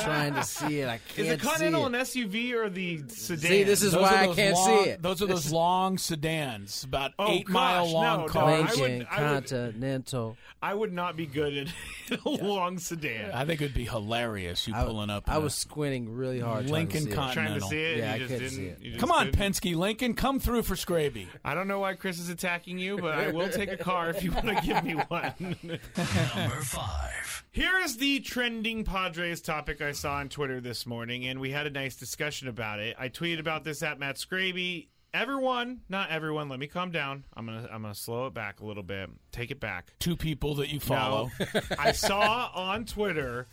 [0.00, 0.88] trying to see it.
[0.88, 3.38] I can't is the Continental see an SUV or the sedan?
[3.50, 5.02] See, this is Those why are I those can't long- see it.
[5.02, 8.52] Those are those long sedans, about Oh, eight gosh, mile long no, no, cars.
[8.52, 10.36] I would- Lincoln I would- Continental.
[10.62, 11.68] I would not be good in
[12.26, 13.30] a long sedan.
[13.32, 15.24] I think it'd be hilarious you I, pulling up.
[15.30, 16.68] I was squinting really hard.
[16.68, 17.14] Lincoln trying to see it.
[17.14, 17.68] Trying to Continental.
[17.70, 18.72] see it, Yeah, you I just couldn't see didn't.
[18.72, 18.78] it.
[18.82, 19.40] you just Come on, couldn't.
[19.54, 21.28] Penske Lincoln, come through for Scraby.
[21.44, 24.22] I don't know why Chris is attacking you, but I will take a car if
[24.22, 25.56] you want to give me one.
[26.00, 27.44] Number five.
[27.52, 31.66] Here is the trending Padres topic I saw on Twitter this morning, and we had
[31.66, 32.96] a nice discussion about it.
[32.98, 34.86] I tweeted about this at Matt Scraby.
[35.12, 36.48] Everyone, not everyone.
[36.48, 37.24] Let me calm down.
[37.36, 39.10] I'm gonna I'm gonna slow it back a little bit.
[39.30, 39.92] Take it back.
[39.98, 41.30] Two people that you follow.
[41.38, 41.60] No.
[41.78, 43.48] I saw on Twitter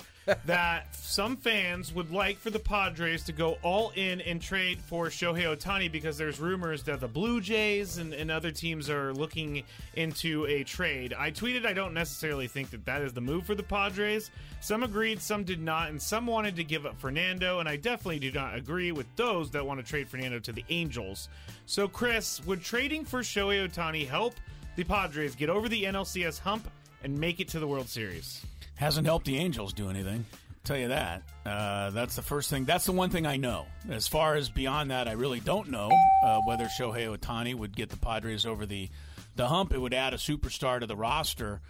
[0.45, 5.07] that some fans would like for the Padres to go all in and trade for
[5.07, 9.63] Shohei Ohtani because there's rumors that the Blue Jays and, and other teams are looking
[9.95, 11.13] into a trade.
[11.17, 14.29] I tweeted I don't necessarily think that that is the move for the Padres.
[14.59, 18.19] Some agreed, some did not, and some wanted to give up Fernando, and I definitely
[18.19, 21.29] do not agree with those that want to trade Fernando to the Angels.
[21.65, 24.35] So, Chris, would trading for Shohei Ohtani help
[24.75, 26.69] the Padres get over the NLCS hump
[27.03, 28.45] and make it to the World Series?
[28.77, 30.25] Hasn't helped the Angels do anything.
[30.63, 31.23] Tell you that.
[31.45, 32.65] Uh, that's the first thing.
[32.65, 33.65] That's the one thing I know.
[33.89, 35.89] As far as beyond that, I really don't know
[36.23, 38.89] uh, whether Shohei Ohtani would get the Padres over the
[39.35, 39.73] the hump.
[39.73, 41.61] It would add a superstar to the roster.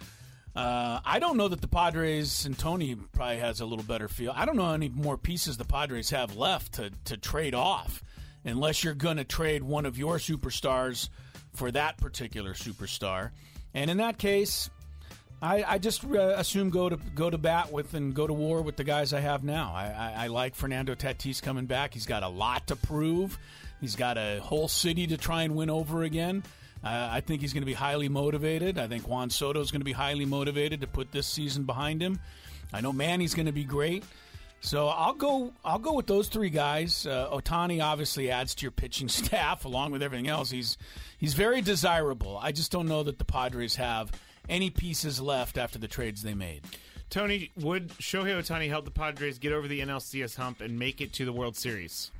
[0.56, 4.32] Uh, I don't know that the Padres and Tony probably has a little better feel.
[4.34, 8.02] I don't know any more pieces the Padres have left to to trade off,
[8.44, 11.08] unless you're going to trade one of your superstars
[11.54, 13.30] for that particular superstar.
[13.74, 14.70] And in that case,
[15.40, 18.60] I, I just uh, assume go to go to bat with and go to war
[18.60, 19.72] with the guys I have now.
[19.74, 21.94] I, I, I like Fernando Tatis coming back.
[21.94, 23.38] He's got a lot to prove.
[23.80, 26.42] He's got a whole city to try and win over again.
[26.82, 28.78] Uh, I think he's going to be highly motivated.
[28.78, 32.02] I think Juan Soto is going to be highly motivated to put this season behind
[32.02, 32.20] him.
[32.72, 34.04] I know Manny's going to be great.
[34.60, 35.52] So I'll go.
[35.64, 37.06] I'll go with those three guys.
[37.06, 40.50] Uh, Ohtani obviously adds to your pitching staff along with everything else.
[40.50, 40.76] He's
[41.18, 42.38] he's very desirable.
[42.42, 44.10] I just don't know that the Padres have
[44.48, 46.62] any pieces left after the trades they made.
[47.10, 51.12] Tony, would Shohei Ohtani help the Padres get over the NLCS hump and make it
[51.14, 52.10] to the World Series?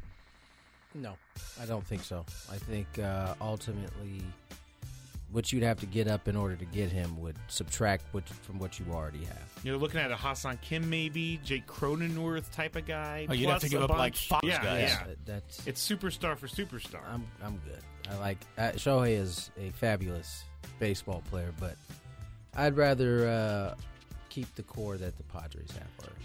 [0.94, 1.14] No,
[1.60, 2.24] I don't think so.
[2.50, 4.22] I think uh, ultimately,
[5.30, 8.58] what you'd have to get up in order to get him would subtract what, from
[8.58, 9.60] what you already have.
[9.62, 13.26] You're looking at a Ha-Seong Kim, maybe Jake Cronenworth type of guy.
[13.28, 13.98] Oh, you'd have to give up bunch.
[13.98, 14.80] like five yeah, guys.
[14.90, 17.00] Yeah, That- that's it's superstar for superstar.
[17.12, 17.82] I'm I'm good.
[18.10, 20.44] I like uh, Shohei is a fabulous
[20.78, 21.76] baseball player, but
[22.56, 23.74] I'd rather uh,
[24.28, 26.24] keep the core that the Padres have already.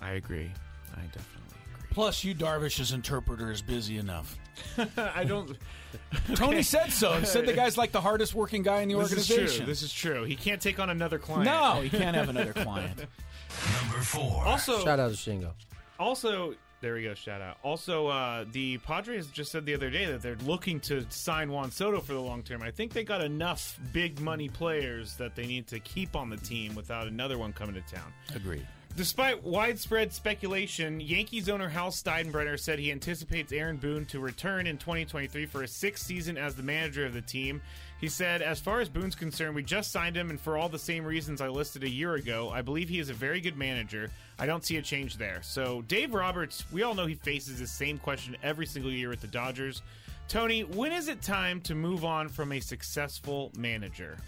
[0.00, 0.50] I agree.
[0.94, 1.88] I definitely agree.
[1.90, 4.36] Plus, you Darvish's interpreter is busy enough.
[4.96, 5.56] I don't.
[6.34, 7.12] Tony said so.
[7.18, 9.58] He said the guy's like the hardest working guy in the This is organization.
[9.64, 9.66] true.
[9.66, 10.24] This is true.
[10.24, 11.44] He can't take on another client.
[11.44, 12.96] no, he can't have another client.
[13.82, 14.44] Number four.
[14.44, 15.50] Also, Shout out to Shingo.
[15.98, 17.14] Also, there we go.
[17.14, 17.56] Shout out.
[17.62, 21.70] Also, uh, the Padres just said the other day that they're looking to sign Juan
[21.70, 22.62] Soto for the long term.
[22.62, 26.36] I think they got enough big money players that they need to keep on the
[26.36, 28.12] team without another one coming to town.
[28.34, 28.66] Agreed.
[28.96, 34.76] Despite widespread speculation, Yankees owner Hal Steinbrenner said he anticipates Aaron Boone to return in
[34.76, 37.62] 2023 for a sixth season as the manager of the team.
[38.04, 40.78] He said, As far as Boone's concerned, we just signed him, and for all the
[40.78, 44.10] same reasons I listed a year ago, I believe he is a very good manager.
[44.38, 45.38] I don't see a change there.
[45.40, 49.22] So, Dave Roberts, we all know he faces the same question every single year with
[49.22, 49.80] the Dodgers.
[50.28, 54.18] Tony, when is it time to move on from a successful manager?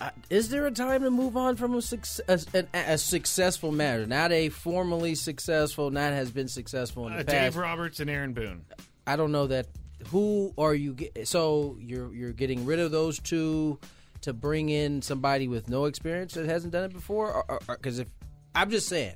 [0.00, 1.82] Uh, is there a time to move on from a,
[2.28, 4.06] a, a, a successful manager?
[4.06, 7.32] Not a formally successful, not has been successful in the Uh, past.
[7.32, 8.64] Dave Roberts and Aaron Boone.
[9.08, 9.66] I don't know that.
[10.08, 10.94] Who are you?
[10.94, 13.78] Get, so you're you're getting rid of those two
[14.22, 17.44] to bring in somebody with no experience that hasn't done it before?
[17.66, 18.08] Because if
[18.54, 19.14] I'm just saying,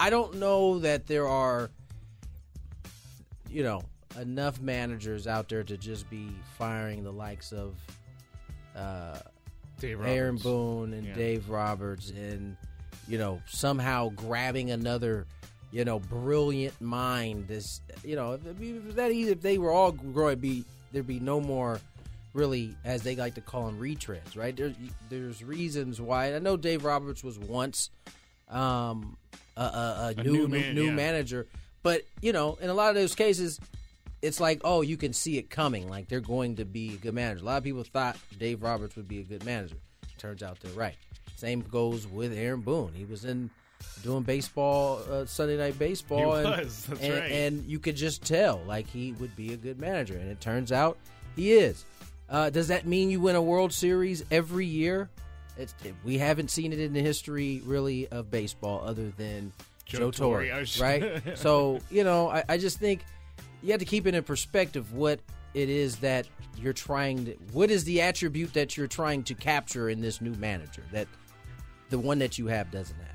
[0.00, 1.70] I don't know that there are,
[3.50, 3.82] you know,
[4.20, 7.74] enough managers out there to just be firing the likes of
[8.74, 9.18] uh,
[9.78, 11.14] Dave Aaron Boone and Yeah.
[11.14, 12.56] Dave Roberts, and
[13.08, 15.26] you know somehow grabbing another,
[15.72, 17.48] you know, brilliant mind.
[17.48, 21.18] This, you know, if, if that easy, if they were all growing, be there'd be
[21.18, 21.80] no more
[22.34, 24.36] really, as they like to call them, retreads.
[24.36, 24.54] Right?
[24.54, 24.74] There's
[25.08, 26.34] there's reasons why.
[26.34, 27.90] I know Dave Roberts was once
[28.48, 29.16] um,
[29.56, 30.92] a, a, a, new new, man, new yeah.
[30.92, 31.46] manager,
[31.82, 33.58] but you know, in a lot of those cases.
[34.20, 35.88] It's like, oh, you can see it coming.
[35.88, 37.42] Like they're going to be a good manager.
[37.42, 39.74] A lot of people thought Dave Roberts would be a good manager.
[40.16, 40.94] Turns out they're right.
[41.34, 42.92] Same goes with Aaron Boone.
[42.94, 43.50] He was in
[44.02, 47.32] doing baseball, uh, Sunday night baseball, He and, was, that's and, right.
[47.32, 50.72] and you could just tell like he would be a good manager, and it turns
[50.72, 50.98] out
[51.36, 51.84] he is.
[52.28, 55.10] Uh, does that mean you win a World Series every year?
[55.58, 59.52] It's, it, we haven't seen it in the history really of baseball, other than
[59.84, 61.22] Joe Joe, Torre, Torre, right?
[61.38, 63.04] so you know, I, I just think
[63.62, 65.20] you have to keep it in perspective what
[65.54, 67.32] it is that you're trying to.
[67.52, 71.08] What is the attribute that you're trying to capture in this new manager that
[71.90, 73.11] the one that you have doesn't have?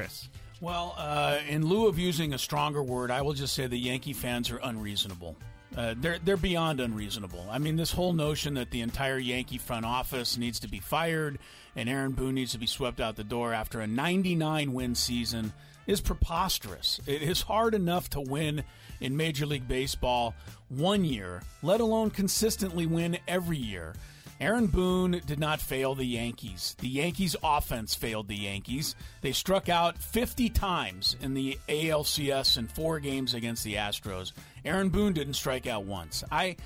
[0.00, 0.28] Chris.
[0.60, 4.12] Well, uh, in lieu of using a stronger word, I will just say the Yankee
[4.12, 5.36] fans are unreasonable.
[5.76, 7.46] Uh, they're they're beyond unreasonable.
[7.50, 11.38] I mean, this whole notion that the entire Yankee front office needs to be fired
[11.76, 15.52] and Aaron Boone needs to be swept out the door after a 99 win season
[15.86, 17.00] is preposterous.
[17.06, 18.64] It is hard enough to win
[19.00, 20.34] in Major League Baseball
[20.68, 23.94] one year, let alone consistently win every year.
[24.40, 26.74] Aaron Boone did not fail the Yankees.
[26.80, 28.94] The Yankees' offense failed the Yankees.
[29.20, 34.32] They struck out 50 times in the ALCS in four games against the Astros.
[34.64, 36.24] Aaron Boone didn't strike out once.
[36.32, 36.56] I,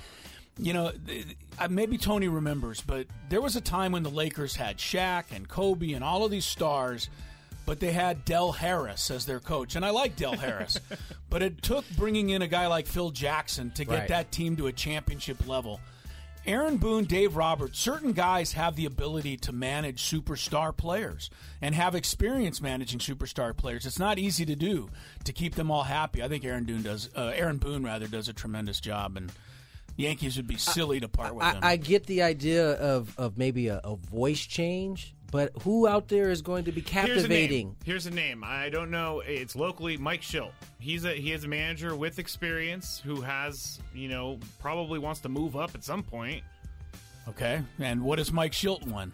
[0.57, 0.93] you know,
[1.69, 5.91] maybe Tony remembers, but there was a time when the Lakers had Shaq and Kobe
[5.91, 7.09] and all of these stars
[7.65, 9.75] but they had Del Harris as their coach.
[9.75, 10.79] And I like Del Harris.
[11.31, 14.07] but it took bringing in a guy like Phil Jackson to get Right.
[14.09, 15.79] that team to a championship level.
[16.45, 21.31] Aaron Boone, Dave Roberts, certain guys have the ability to manage superstar players
[21.61, 23.85] and have experience managing superstar players.
[23.85, 24.89] It's not easy to do
[25.23, 26.21] to keep them all happy.
[26.21, 27.09] I think Aaron Boone does.
[27.15, 29.31] Uh, Aaron Boone rather does a tremendous job, and
[29.97, 31.59] Yankees would be silly to part with I, him.
[31.63, 36.29] I get the idea of, of maybe a, a voice change, but who out there
[36.31, 37.67] is going to be Here's a captivating?
[37.67, 37.75] name.
[37.83, 38.41] Here's a name.
[38.41, 39.19] I don't know.
[39.19, 40.51] It's locally Mike Shildt.
[40.79, 45.29] He's a he is a manager with experience who has you know probably wants to
[45.29, 46.41] move up at some point.
[47.27, 49.11] okay, and what does Mike Shildt won?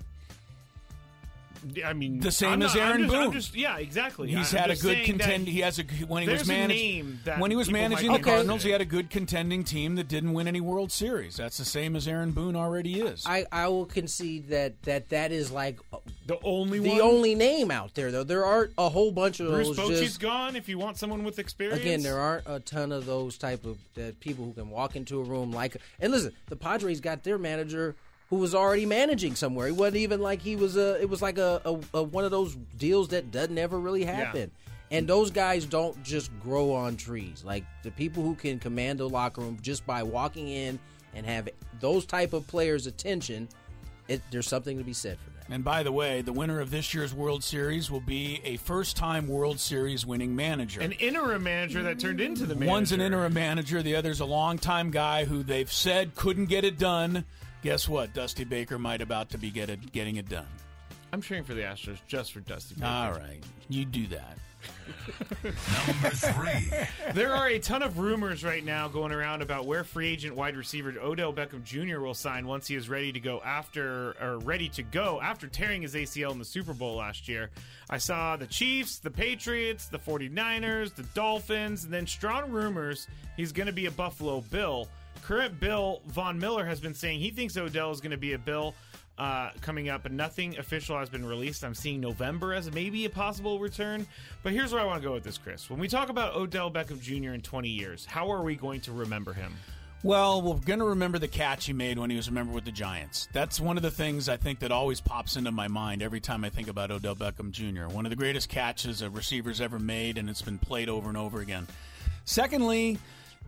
[1.86, 3.34] I mean, The same I'm as not- I'm Aaron just- I'm Boone.
[3.34, 4.30] just- yeah, exactly.
[4.30, 5.48] He's I'm had a good saying that contend.
[5.48, 8.66] He has a when he was there's managing when he was managing the Cardinals.
[8.66, 11.38] interested He had a good contending team that didn't win any World Series.
[11.38, 13.24] That's the same as Aaron Boone already is.
[13.26, 15.80] I, I will concede that that that is like
[16.26, 17.02] the only the one?
[17.02, 18.24] only name out there though.
[18.24, 19.78] There aren't a whole bunch of Bruce those.
[19.78, 20.56] Bochy's just, gone.
[20.56, 23.78] If you want someone with experience, Again, there aren't a ton of those type of
[23.98, 25.78] uh, people who can walk into a room like.
[26.00, 27.96] And listen, the Padres got their manager
[28.32, 29.68] who was already managing somewhere.
[29.68, 31.00] It wasn't even like he was a.
[31.00, 34.50] It was like a, a, a one of those deals that doesn't ever really happen.
[34.90, 37.44] And those guys don't just grow on trees.
[37.46, 40.80] Like the people who can command a locker room just by walking in
[41.14, 41.48] and have
[41.80, 43.48] those type of players' attention,
[44.08, 45.54] it, there's something to be said for that.
[45.54, 49.28] And by the way, the winner of this year's World Series will be a first-time
[49.28, 50.80] World Series winning manager.
[50.82, 52.72] an interim manager that turned into the manager.
[52.72, 56.78] One's an interim manager, the other's a longtime guy who they've said couldn't get it
[56.78, 57.26] done.
[57.62, 58.14] Guess what?
[58.14, 60.48] Dusty Baker might about to be get it, getting it done.
[61.14, 62.76] I'm cheering for the Astros just for Dusty.
[62.76, 62.88] Baker.
[62.88, 64.38] All right, you do that.
[65.44, 66.72] Number three.
[67.14, 70.56] there are a ton of rumors right now going around about where free agent wide
[70.56, 72.00] receiver Odell Beckham Jr.
[72.00, 75.82] will sign once he is ready to go after or ready to go after tearing
[75.82, 77.50] his ACL in the Super Bowl last year.
[77.90, 83.08] I saw the Chiefs, the Patriots, the 49ers, the Dolphins, and then strong rumors
[83.38, 84.88] he's going to be a Buffalo Bill.
[85.32, 88.38] Current Bill Von Miller has been saying he thinks Odell is going to be a
[88.38, 88.76] Bill
[89.18, 91.64] uh, coming up, but nothing official has been released.
[91.64, 94.06] I'm seeing November as maybe a possible return.
[94.44, 95.70] But here's where I want to go with this, Chris.
[95.70, 97.32] When we talk about Odell Beckham Jr.
[97.32, 99.54] in 20 years, how are we going to remember him?
[100.04, 102.66] Well, we're going to remember the catch he made when he was a member with
[102.66, 103.30] the Giants.
[103.32, 106.44] That's one of the things I think that always pops into my mind every time
[106.44, 107.86] I think about Odell Beckham Jr.
[107.86, 111.18] One of the greatest catches a receiver's ever made, and it's been played over and
[111.18, 111.68] over again.
[112.26, 113.00] Secondly,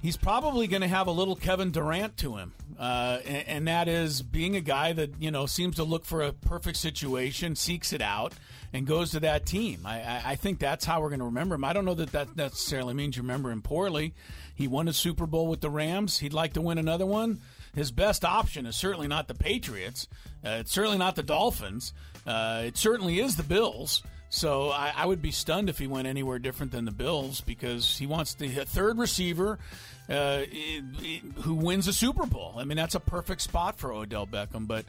[0.04, 3.88] he's probably going to have a little Kevin Durant to him, uh, and, and that
[3.88, 7.92] is being a guy that you know seems to look for a perfect situation, seeks
[7.92, 8.34] it out,
[8.72, 9.80] and goes to that team.
[9.86, 11.64] I, I, think that's how we're going to remember him.
[11.64, 14.14] I don't know that that necessarily means you remember him poorly.
[14.54, 16.20] He won a Super Bowl with the Rams.
[16.20, 17.42] He'd like to win another one.
[17.74, 20.08] His best option is certainly not the Patriots.
[20.46, 21.92] Uh, it's certainly not the Dolphins.
[22.28, 24.04] Uh, it certainly is the Bills.
[24.34, 28.00] So I, I would be stunned if he went anywhere different than the Bills because
[28.00, 29.60] he wants the third receiver
[30.10, 32.56] uh, i- i- who wins a Super Bowl.
[32.58, 34.68] I mean, that's a perfect spot for Odell Beckham.
[34.68, 34.86] But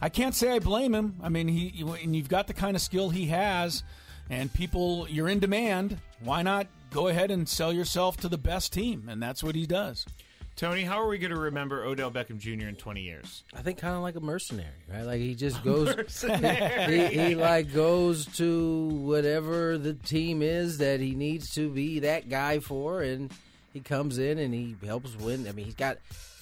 [0.00, 1.16] I can't say I blame him.
[1.22, 3.82] I mean, he you- and you've got the kind of skill he has,
[4.30, 5.98] and people you're in demand.
[6.22, 9.08] Why not go ahead and sell yourself to the best team?
[9.08, 10.06] And that's what he does.
[10.54, 12.68] Tony, how are we going to remember Odell Beckham Jr.
[12.68, 13.42] in 20 years?
[13.56, 15.00] I think kind of like a mercenary, right?
[15.02, 21.14] Like he just goes, he, he like goes to whatever the team is that he
[21.14, 23.32] needs to be that guy for, and
[23.72, 25.46] he comes in and he helps win.
[25.48, 25.98] I mean, he's got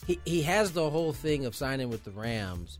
[0.07, 2.79] he he has the whole thing of signing with the Rams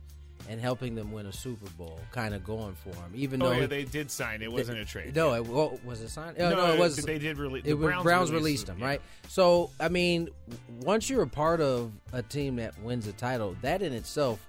[0.49, 3.11] and helping them win a Super Bowl, kind of going for him.
[3.13, 4.41] Even Oh, though yeah, they did sign.
[4.41, 5.15] It wasn't a trade.
[5.15, 6.37] No, it, well, was it signed?
[6.39, 6.97] Oh, No, no, it was.
[6.97, 7.63] they did release.
[7.63, 8.87] It the Browns Browns, released released them, him, yeah.
[8.87, 9.01] right?
[9.27, 10.29] So, I mean,
[10.81, 14.39] once you're a part of a team that wins a title, that in itself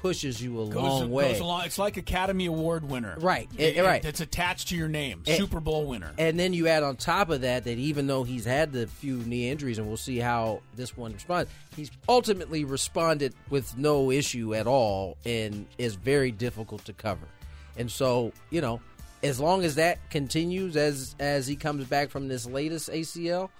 [0.00, 1.32] pushes you a Goes, long way.
[1.32, 1.64] goes along.
[1.66, 4.02] It's like Academy Award winner, Right, It- eh, right.
[4.02, 6.12] It's attached to your name, Eh, Super Bowl winner.
[6.16, 9.16] And then you add on top of that that even though he's had the few
[9.18, 14.54] knee injuries, and we'll see how this one responds, he's ultimately responded with no issue
[14.54, 17.28] at all and is very difficult to cover.
[17.76, 18.80] And so, you know,
[19.22, 23.50] as long as that continues as as he comes back from this latest ACL,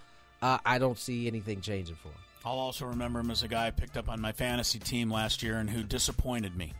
[0.41, 2.15] uh, I don't see anything changing for him.
[2.45, 5.43] I'll also remember him as a guy I picked up on my fantasy team last
[5.43, 6.73] year and who disappointed me.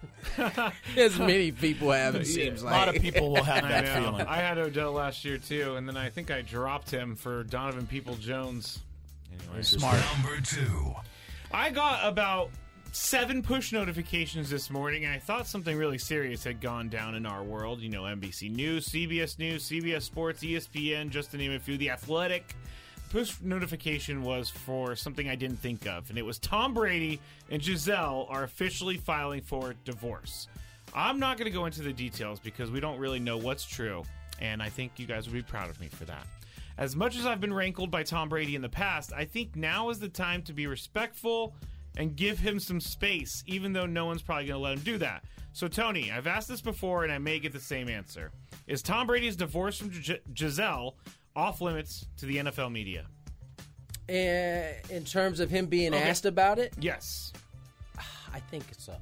[0.97, 2.73] As many people have, it seems like.
[2.73, 4.05] a lot of people will have I that know.
[4.11, 4.27] feeling.
[4.27, 7.87] I had Odell last year too, and then I think I dropped him for Donovan
[7.87, 8.79] Peoples-Jones.
[9.49, 10.01] Anyway, Smart.
[10.15, 10.95] Number two.
[11.53, 12.51] I got about
[12.93, 17.27] seven push notifications this morning, and I thought something really serious had gone down in
[17.27, 17.81] our world.
[17.83, 21.77] You know, NBC News, CBS News, CBS Sports, ESPN, just to name a few.
[21.77, 22.55] The Athletic.
[23.11, 27.61] Push notification was for something I didn't think of, and it was Tom Brady and
[27.61, 30.47] Gisele are officially filing for divorce.
[30.95, 34.05] I'm not going to go into the details because we don't really know what's true,
[34.41, 36.25] and I think you guys would be proud of me for that.
[36.79, 39.91] As much as I've been rankled by Tom Brady in the past, I think now
[39.91, 41.53] is the time to be respectful
[41.97, 44.99] and give him some space, even though no one's probably going to let him do
[44.99, 45.25] that.
[45.53, 48.31] So, Tony, I've asked this before and I may get the same answer.
[48.69, 50.95] Is Tom Brady's divorce from G- Gisele
[51.37, 53.07] off limits to the NFL media?
[54.09, 56.03] Eh, in terms of him being Okay.
[56.09, 57.33] asked about it, Yes.
[58.33, 58.95] I think so.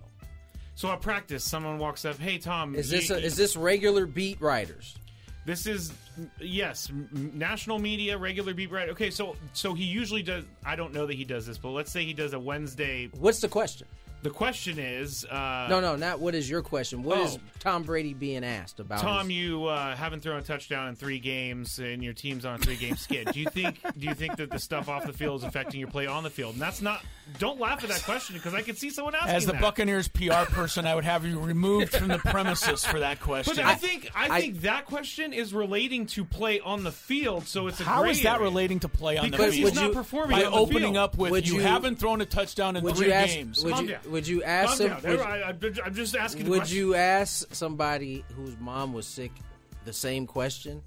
[0.74, 4.41] So at practice, someone walks up, "Hey, Tom, Is this a, is this regular beat
[4.41, 4.97] writers?
[5.45, 5.93] This is
[6.41, 8.93] yes, national media, regular beat writer.
[8.93, 10.45] Okay, so so he usually does.
[10.64, 13.09] I don't know that he does this, but let's say he does a Wednesday.
[13.18, 13.89] What's the question?
[14.21, 17.05] The question is, uh, no, no, not what is your question.
[17.05, 17.41] What is oh.
[17.61, 19.01] Tom Brady being asked about?
[19.01, 22.57] Tom, his- you uh, haven't thrown a touchdown in three games, and your team's on
[22.57, 23.29] a three-game skid.
[23.33, 23.81] Do you think?
[23.97, 26.31] Do you think that the stuff off the field is affecting your play on the
[26.31, 26.55] field?
[26.55, 27.03] And that's not.
[27.39, 29.61] Don't laugh at that question because I could see someone asking As the that.
[29.61, 33.55] Buccaneers PR person, I would have you removed from the premises for that question.
[33.55, 37.47] But I think I, I- think that question is relating to play on the field,
[37.47, 38.43] so it's a How gray is that area.
[38.45, 39.75] relating to play on because the he's field?
[39.77, 40.97] not you- performing By on the opening field.
[40.97, 43.35] up with you, you- haven't thrown a touchdown in would three you ask?
[43.35, 43.62] games.
[43.62, 44.01] Would you down.
[44.11, 45.00] Would you ask Calm him?
[45.00, 45.11] down.
[45.12, 45.54] would- I, I,
[45.86, 46.48] I'm just asking.
[46.48, 49.32] Would you ask somebody whose mom was sick
[49.84, 50.82] the same question?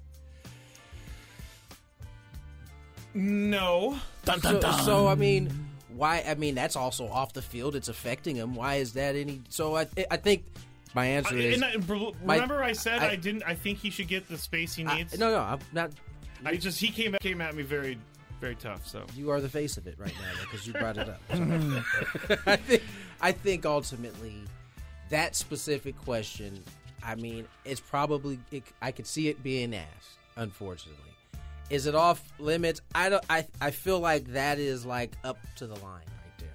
[3.14, 3.98] No.
[4.24, 4.84] Dun, dun, So, dun.
[4.84, 5.52] so I mean,
[5.94, 6.24] why?
[6.26, 7.76] I mean, that's also off the field.
[7.76, 8.54] It's affecting him.
[8.54, 9.42] Why is that any?
[9.48, 10.44] So I, I think
[10.94, 13.42] my answer I- is and I, br- my- remember, I said I, I- didn't.
[13.44, 15.18] I think he should get the space he I- needs.
[15.18, 15.90] no, no, I'm not.
[16.44, 17.98] I just he came came at me very,
[18.42, 18.86] very tough.
[18.86, 21.20] So You are the face of it right now because you brought it up.
[21.30, 22.38] So.
[22.46, 22.82] I think
[23.20, 24.34] I think ultimately
[25.10, 26.62] that specific question.
[27.04, 30.18] I mean, it's probably it, I could see it being asked.
[30.36, 31.12] Unfortunately,
[31.70, 32.80] is it off limits?
[32.94, 33.24] I don't.
[33.30, 36.48] I I feel like that is like up to the line right there.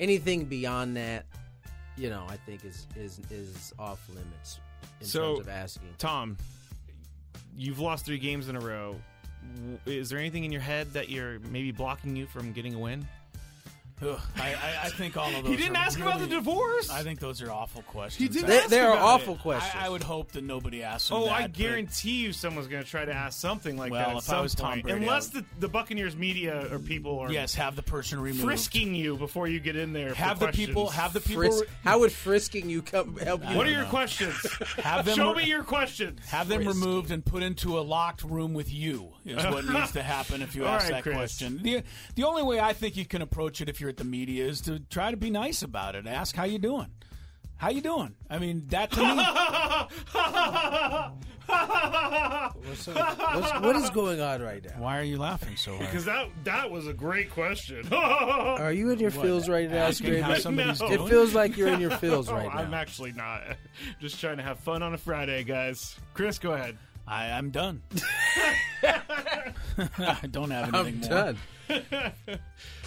[0.00, 1.24] Anything beyond that,
[1.96, 4.60] you know, I think is is is off limits
[5.00, 5.94] in So, terms of asking.
[5.98, 6.36] Tom,
[7.56, 8.96] you've lost three games in a row.
[9.54, 12.78] W- Is there anything in your head that you're maybe blocking you from getting a
[12.78, 13.06] win?
[14.02, 15.46] Ugh, I, I, I think all of those.
[15.52, 16.90] He didn't are ask about the divorce.
[16.90, 18.18] I think those are awful questions.
[18.20, 19.40] He didn't They, they are awful it.
[19.40, 19.74] questions.
[19.74, 21.08] I, I would hope that nobody asks.
[21.08, 23.90] him Oh, that, I but- guarantee you, someone's going to try to ask something like
[23.92, 24.10] Well, that.
[24.10, 24.82] At if I was Tom.
[24.82, 28.44] Brady, unless the, the Buccaneers media or people are Yes, have the person removed.
[28.44, 30.10] frisking you before you get in there.
[30.10, 30.90] for Have the people.
[30.90, 31.44] Have the people.
[31.44, 33.56] Frisk, how would frisking you come help you?
[33.56, 33.88] What are your know.
[33.88, 34.36] questions?
[34.82, 36.20] Have them Show re- me your questions.
[36.28, 40.02] Have them removed and put into a locked room with you is what needs to
[40.02, 41.16] happen if you ask right, that Chris.
[41.16, 41.60] question.
[41.62, 41.82] The
[42.14, 44.60] the only way I think you can approach it if you're at the media is
[44.62, 46.06] to try to be nice about it.
[46.06, 46.88] Ask how you doing.
[47.58, 48.14] How you doing?
[48.28, 49.22] I mean, that to me.
[51.46, 54.82] What's, what's, what is going on right now?
[54.82, 55.86] Why are you laughing so hard?
[55.86, 57.86] Because that that was a great question.
[57.92, 60.22] Are you in your What, feels right now, asking Scraby?
[60.22, 60.88] how somebody's No.
[60.88, 62.60] It feels like you're in your feels right now.
[62.60, 63.42] I'm actually not.
[64.00, 65.94] Just trying to have fun on a Friday, guys.
[66.14, 66.76] Chris, go ahead.
[67.06, 67.82] I, I'm done.
[68.82, 71.34] I don't have anything I'm more.
[71.34, 71.38] done.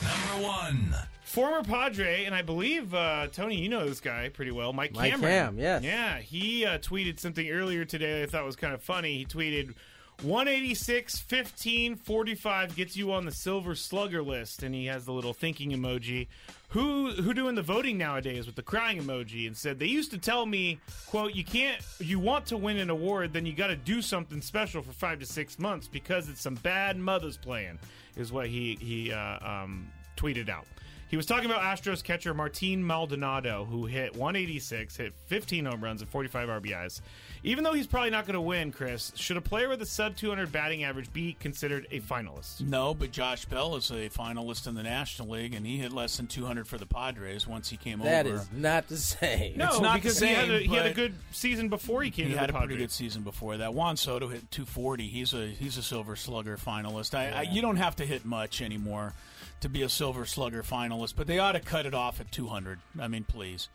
[0.02, 0.96] Number one.
[1.24, 5.12] Former Padre, and I believe uh, Tony, you know this guy pretty well, Mike, Mike
[5.12, 5.32] Cameron.
[5.32, 5.84] Cam, yes.
[5.84, 8.24] Yeah, he uh, tweeted something earlier today.
[8.24, 9.18] I thought was kind of funny.
[9.18, 9.76] He tweeted.
[10.22, 15.34] 186 15 45 gets you on the silver slugger list and he has the little
[15.34, 16.28] thinking emoji.
[16.70, 20.18] Who who doing the voting nowadays with the crying emoji and said they used to
[20.18, 23.78] tell me quote you can't you want to win an award then you got to
[23.78, 27.80] do something special for 5 to 6 months because it's some bad mothers playing
[28.18, 30.66] is what he he uh, um, tweeted out.
[31.10, 36.02] He was talking about Astros catcher Martin Maldonado, who hit 186, hit 15 home runs
[36.02, 37.02] and 45 RBIs.
[37.44, 40.16] Even though he's probably not going to win, Chris, should a player with a sub
[40.16, 42.62] 200 batting average be considered a finalist?
[42.62, 46.18] No, but Josh Bell is a finalist in the National League, and he hit less
[46.18, 48.38] than 200 for the Padres once he came That over.
[48.38, 49.58] That is not the same.
[49.58, 52.12] No, It's not because the he, had a, he had a good season before he
[52.12, 53.74] came he to had the a pretty good season before that.
[53.74, 55.08] Juan Soto hit 240.
[55.08, 57.16] He's a he's a Silver Slugger finalist.
[57.16, 59.14] I, I, you don't have to hit much anymore
[59.62, 62.80] to be a Silver Slugger finalist, but they ought to cut it off at 200.
[63.00, 63.70] I mean, please.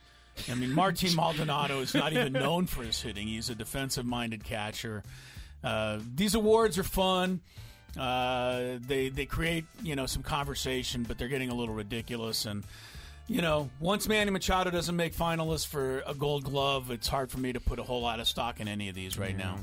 [0.51, 3.28] I mean, Martin Maldonado is not even known for his hitting.
[3.28, 5.03] He's a defensive-minded catcher.
[5.62, 7.41] Uh, these awards are fun.
[7.99, 12.45] Uh, they they create you know some conversation, but they're getting a little ridiculous.
[12.45, 12.64] And
[13.28, 17.39] you know, once Manny Machado doesn't make finalists for a Gold Glove, it's hard for
[17.39, 19.59] me to put a whole lot of stock in any of these right now.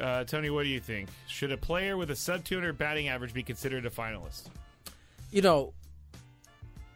[0.00, 1.08] Uh, Tony, what do you think?
[1.26, 4.48] Should a player with a sub 200 batting average be considered a finalist?
[5.30, 5.72] You know,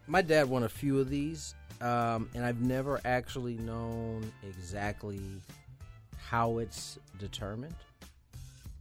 [0.07, 5.21] my dad won a few of these, um, and I've never actually known exactly
[6.17, 7.75] how it's determined.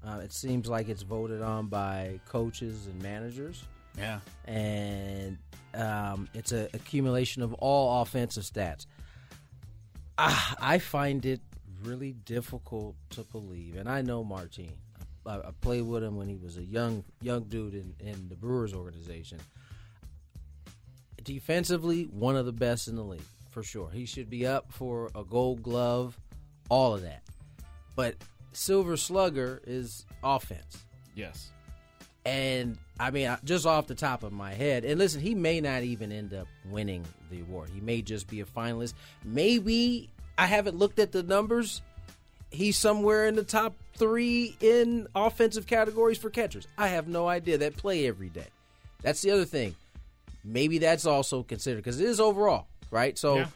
[0.06, 3.64] Uh, it seems like it's voted on by coaches and managers.
[3.98, 4.20] Yeah.
[4.46, 5.38] And
[5.74, 8.86] um, it's an accumulation of all offensive stats.
[10.18, 11.42] I, I find it
[11.84, 14.72] really difficult to believe, and I know Martin.
[15.26, 18.36] I, I played with him when he was a young young dude in, in the
[18.36, 19.40] Brewers organization.
[21.24, 23.90] Defensively, one of the best in the league for sure.
[23.90, 26.18] He should be up for a Gold Glove,
[26.70, 27.24] all of that.
[27.96, 28.16] But
[28.54, 30.86] Silver Slugger is offense.
[31.16, 31.52] Yes.
[32.26, 35.84] And I mean, just off the top of my head, and listen, he may not
[35.84, 37.70] even end up winning the award.
[37.74, 38.94] He may just be a finalist.
[39.24, 41.82] Maybe I haven't looked at the numbers.
[42.52, 46.68] He's somewhere in the top three in offensive categories for catchers.
[46.78, 48.48] I have no idea that play every day.
[49.02, 49.76] That's the other thing.
[50.44, 53.18] Maybe that's also considered because it is overall, right?
[53.18, 53.48] So, Yeah.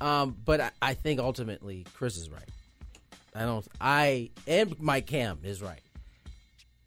[0.00, 2.48] um, but I, I think ultimately Chris is right.
[3.34, 3.66] I don't.
[3.80, 5.80] I and Mike Cam is right.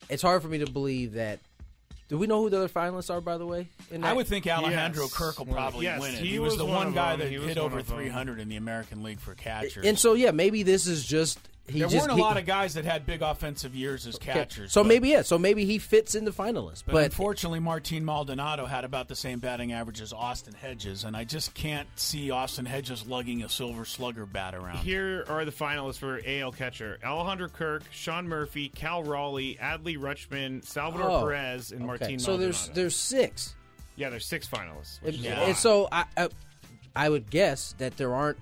[0.09, 1.39] It's hard for me to believe that.
[2.09, 3.69] Do we know who the other finalists are, by the way?
[3.89, 5.13] in I would think Alejandro Yes.
[5.13, 6.19] Kirk will probably yes, win it.
[6.19, 7.19] he He, was, was the one one, guy them.
[7.21, 9.85] that He hit over 300 in the American League for catchers.
[9.85, 12.45] And so yeah, maybe this is just he there just weren't a he- lot of
[12.45, 14.33] guys that had big offensive years as Okay.
[14.33, 14.71] catchers.
[14.73, 15.21] So but- maybe yeah.
[15.21, 16.83] So maybe he fits in the finalists.
[16.85, 21.15] But, But, unfortunately, Martin Maldonado had about the same batting average as Austin Hedges, and
[21.15, 24.77] I just can't see Austin Hedges lugging a silver slugger bat around.
[24.79, 30.65] Here are the finalists for AL catcher: Alejandro Kirk, Sean Murphy, Cal Raleigh, Adley Rutschman,
[30.65, 31.87] Salvador Oh, Perez, and okay.
[31.87, 32.19] Martin.
[32.19, 33.55] So there's there's six.
[33.95, 35.01] yeah, there's six finalists.
[35.03, 36.29] Which And, is a and so I, I
[36.95, 38.37] I would guess that there aren't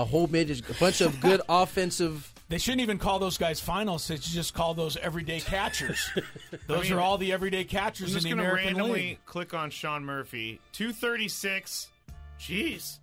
[0.00, 2.32] a whole bunch, a bunch of good offensive.
[2.48, 4.06] They shouldn't even call those guys finalists.
[4.06, 6.10] They should just call those everyday catchers.
[6.66, 9.00] those mean, are all the everyday catchers I'm catchers in just the gonna American randomly
[9.00, 9.18] League.
[9.26, 11.88] click on Sean Murphy, two thirty six.
[12.40, 12.98] Jeez.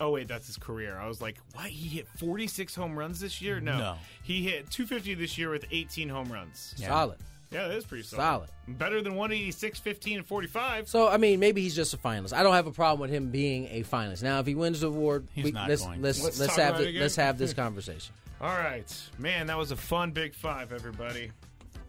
[0.00, 0.98] Oh wait, that's his career.
[0.98, 1.66] I was like, what?
[1.66, 3.60] He hit forty six home runs this year?
[3.60, 3.94] No, No.
[4.24, 6.74] he hit two fifty this year with eighteen home runs.
[6.76, 7.18] Solid.
[7.54, 8.48] Yeah, that is pretty solid.
[8.66, 8.78] Solid.
[8.78, 10.88] Better than 186, 15, and 45.
[10.88, 12.32] So I mean, maybe he's just a finalist.
[12.32, 14.24] I don't have a problem with him being a finalist.
[14.24, 16.02] Now, if he wins the award, He's we, not let's going.
[16.02, 18.12] let's Let's let's, have the, let's have this conversation.
[18.40, 18.92] All right.
[19.18, 21.30] Man, that was a fun big five, everybody.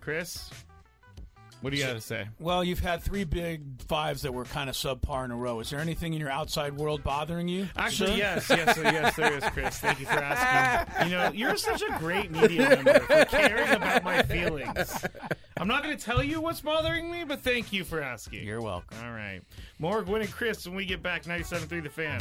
[0.01, 0.51] Chris,
[1.66, 2.28] what do you got to say?
[2.39, 5.61] Well, you've had three big fives that were kind of subpar in a row.
[5.61, 7.68] Is there anything in your outside world bothering you?
[7.76, 8.18] Actually, sir?
[8.18, 9.80] yes, yes, yes, there is, Chris.
[9.80, 11.07] Thank you for asking.
[11.09, 15.05] You know, you're such a great media member for caring about my feelings.
[15.57, 18.43] I'm not going to tell you what's bothering me, but thank you for asking.
[18.43, 18.99] You're welcome.
[19.03, 19.41] All right.
[19.80, 22.20] More Gwynn and Chris when we get back 97.3 The Fan.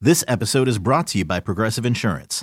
[0.00, 2.42] This episode is brought to you by Progressive Insurance.